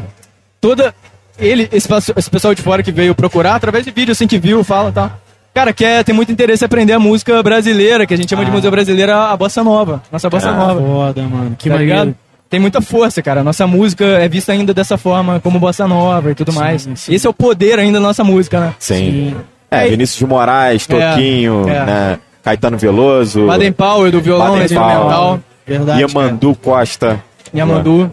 [0.61, 0.95] Toda.
[1.39, 4.63] Ele, esse, esse pessoal de fora que veio procurar, através de vídeo assim que viu,
[4.63, 5.11] fala e tal.
[5.55, 8.51] Cara, quer, tem muito interesse em aprender a música brasileira, que a gente chama de
[8.51, 10.03] música brasileira a bossa nova.
[10.11, 10.81] Nossa bossa Ah, nova.
[10.81, 11.55] Foda, mano.
[11.59, 12.15] Que tá ligado?
[12.49, 13.43] Tem muita força, cara.
[13.43, 16.89] Nossa música é vista ainda dessa forma, como bossa nova e tudo mais.
[16.95, 17.15] sim.
[17.15, 18.75] Esse é o poder ainda da nossa música, né?
[18.79, 19.35] Sim.
[19.71, 21.85] É, Vinícius de Moraes, É, Toquinho, é.
[21.87, 22.19] né?
[22.43, 25.41] Caetano Veloso, Baden Powell do violão Baden instrumental.
[25.67, 26.01] Verdade.
[26.01, 27.23] Yamandu Costa.
[27.55, 28.11] Yamandu.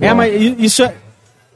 [0.00, 0.92] É, mas isso é,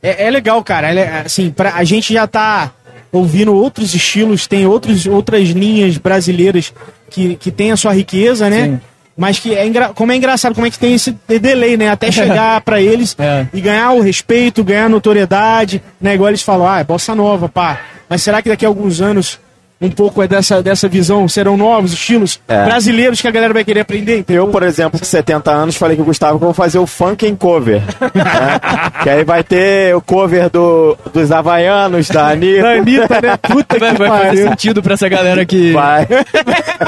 [0.03, 0.93] é, é legal, cara.
[0.93, 2.71] É, assim, pra, a gente já tá
[3.13, 6.73] ouvindo outros estilos, tem outros, outras linhas brasileiras
[7.11, 8.65] que, que tem a sua riqueza, né?
[8.65, 8.81] Sim.
[9.15, 9.91] Mas que é engra...
[9.91, 11.91] como é engraçado, como é que tem esse delay, né?
[11.91, 13.47] Até chegar pra eles É.
[13.53, 16.15] e ganhar o respeito, ganhar a notoriedade, né?
[16.15, 17.81] Igual eles falam, ah, é bossa nova, pá.
[18.09, 19.39] Mas será que daqui a alguns anos
[19.83, 22.65] um pouco é dessa, dessa visão, serão novos estilos É.
[22.65, 24.25] brasileiros que a galera vai querer aprender?
[24.29, 26.87] Eu, por exemplo, com 70 anos, falei que o Gustavo que eu vou fazer o
[26.87, 27.83] funk em cover.
[28.15, 28.61] né?
[29.03, 32.63] Que aí vai ter o cover do, dos Havaianos, da Anitta.
[32.63, 33.37] Da Anitta, né?
[33.37, 35.73] Puta Vai, que vai fazer sentido pra essa galera que.
[35.73, 36.07] Vai.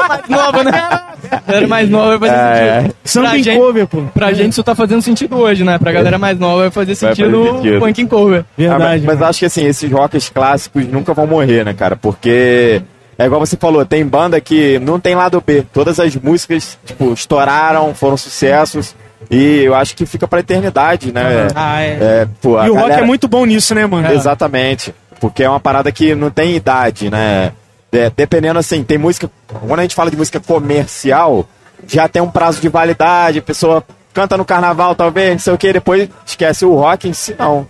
[0.09, 1.01] mais nova, né?
[1.47, 2.95] Galera mais nova vai fazer É, sentido.
[3.05, 4.03] Samba Pra em gente, cover, pô.
[4.15, 5.79] pra gente isso tá fazendo sentido hoje, né?
[5.79, 7.77] Pra galera mais nova vai fazer Vai fazer sentido sentido.
[7.77, 8.41] o funk em cover.
[8.41, 9.03] Ah, mas, Verdade.
[9.07, 11.97] mas acho que assim, esses rocks clássicos nunca vão morrer, né, cara?
[11.97, 12.83] Porque
[13.19, 15.65] é igual você falou, tem banda que não tem lado B.
[15.73, 18.95] Todas as músicas, tipo, estouraram, foram sucessos.
[19.31, 21.49] E eu acho que fica pra eternidade, né?
[21.55, 21.99] Ah, é.
[22.01, 24.11] É, pô, a E o rock galera- é muito bom nisso, né, mano?
[24.13, 24.95] Exatamente.
[25.21, 27.53] Porque é uma parada que não tem idade, né?
[27.91, 29.31] É, dependendo assim, tem música.
[29.67, 31.47] Quando a gente fala de música comercial,
[31.87, 35.59] já tem um prazo de validade, a pessoa canta no carnaval, talvez, não sei o
[35.59, 37.67] que, depois esquece o rock em si, não.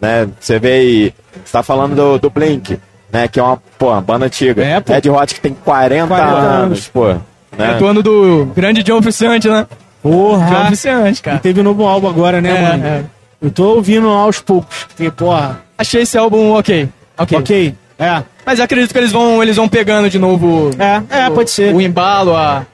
[0.00, 0.28] Né?
[0.40, 1.14] Você vê aí,
[1.44, 2.78] você tá falando do, do Blink,
[3.14, 3.28] né?
[3.28, 4.62] Que é uma, pô, uma banda antiga.
[4.62, 4.92] É, pô.
[4.92, 6.88] Red Hot que tem 40, 40 anos, anos.
[6.88, 7.08] pô.
[7.10, 7.16] É
[7.56, 7.74] Né?
[7.78, 9.66] do ano do grande John Frusciante, né?
[10.02, 10.66] John Porra!
[10.66, 11.38] Frusciante, E cara.
[11.38, 12.84] teve um novo álbum agora, né, É, mano?
[12.86, 13.04] é.
[13.40, 14.84] Eu tô ouvindo aos poucos.
[14.84, 16.88] Porque, porra, Achei esse álbum ok.
[17.16, 17.38] Ok.
[17.38, 17.74] ok.
[17.98, 18.22] É.
[18.44, 21.72] Mas acredito que eles vão, eles vão pegando de novo É, é, pode ser.
[21.74, 22.66] o embalo, a,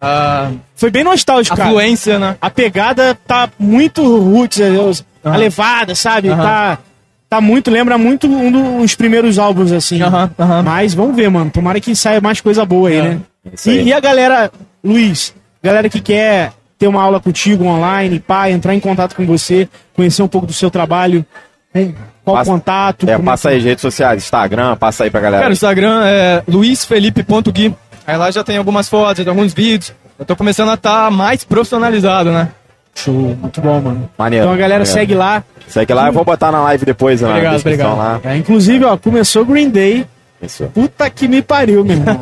[0.00, 1.70] a, Foi bem nostálgico, a cara.
[1.70, 2.36] fluência, né?
[2.40, 6.30] A pegada tá muito roots, é, os- a levada, sabe?
[6.30, 6.78] Tá,
[7.30, 10.02] tá muito, lembra muito um dos primeiros álbuns, assim.
[10.02, 10.62] Aham, aham.
[10.64, 11.50] Mas vamos ver, mano.
[11.50, 13.02] Tomara que saia mais coisa boa aí, É.
[13.02, 13.20] né?
[13.54, 13.86] Isso E, aí.
[13.86, 14.50] e a galera,
[14.84, 19.68] Luiz, galera que quer ter uma aula contigo online, pá, entrar em contato com você,
[19.94, 21.24] conhecer um pouco do seu trabalho,
[21.72, 23.08] com qual Passa- contato.
[23.08, 25.42] É, como passa aí as redes sociais, Instagram, passa aí pra galera.
[25.42, 27.74] Cara, o Instagram é luizfelipe.gui.
[28.06, 29.92] Aí lá já tem algumas fotos, alguns vídeos.
[30.18, 32.48] Eu tô começando a estar mais profissionalizado, né?
[32.94, 34.10] Show, muito bom, mano.
[34.18, 34.44] Maneiro.
[34.44, 34.98] Então a galera maneiro.
[34.98, 35.42] segue lá.
[35.68, 38.24] Segue lá, eu vou botar na live depois, na Obrigado, descrição obrigado.
[38.24, 38.30] lá.
[38.32, 40.06] É, inclusive, ó, começou Green Day.
[40.42, 40.64] Isso.
[40.74, 42.20] Puta que me pariu, meu irmão.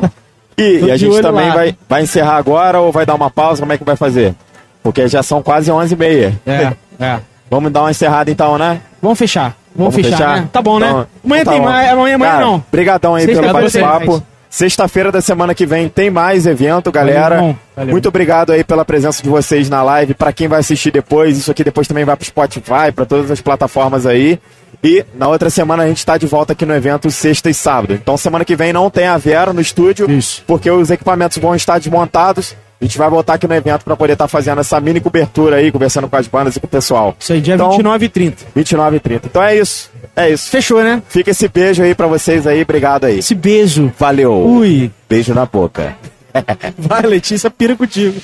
[0.57, 1.55] E, e a gente também lá.
[1.55, 3.61] vai, vai encerrar agora ou vai dar uma pausa?
[3.61, 4.35] Como é que vai fazer?
[4.83, 6.33] Porque já são quase 11h30.
[6.45, 7.19] é, é.
[7.49, 8.79] Vamos dar uma encerrada então, né?
[9.01, 9.55] Vamos fechar.
[9.75, 10.49] Vamos, fechar, né?
[10.51, 11.07] Tá bom, Então- né?
[11.23, 11.73] Amanhã então tem tá bom.
[11.73, 11.89] mais.
[11.89, 12.63] Amanhã, amanhã não.
[12.71, 14.23] Brigadão aí pelo tem bate-papo.
[14.49, 17.35] Sexta-feira da semana que vem tem mais evento, galera.
[17.35, 17.59] Valeu.
[17.75, 17.91] Valeu.
[17.91, 20.15] Muito obrigado aí pela presença de vocês na live.
[20.15, 23.39] Pra quem vai assistir depois, isso aqui depois também vai pro Spotify, pra todas as
[23.41, 24.39] plataformas aí.
[24.83, 27.93] E na outra semana a gente tá de volta aqui no evento sexta e sábado.
[27.93, 30.43] Então semana que vem não tem a Vera no estúdio, Isso.
[30.47, 32.55] porque os equipamentos vão estar desmontados.
[32.81, 35.69] A gente vai voltar aqui no evento pra poder estar fazendo essa mini cobertura aí,
[35.71, 37.13] conversando com as bandas e com o pessoal.
[37.19, 38.45] Isso aí, dia Então- 29 e 30.
[38.55, 39.27] 29 e 30.
[39.27, 39.91] Então é isso.
[40.15, 40.49] É isso.
[40.49, 41.01] Fechou, né?
[41.09, 42.61] Fica esse beijo aí pra vocês aí.
[42.61, 43.19] Obrigado aí.
[43.19, 43.91] Esse beijo.
[43.99, 44.33] Valeu.
[44.33, 44.89] Ui.
[45.09, 45.95] Beijo na boca.
[46.77, 48.15] Vai, Letícia, pira contigo.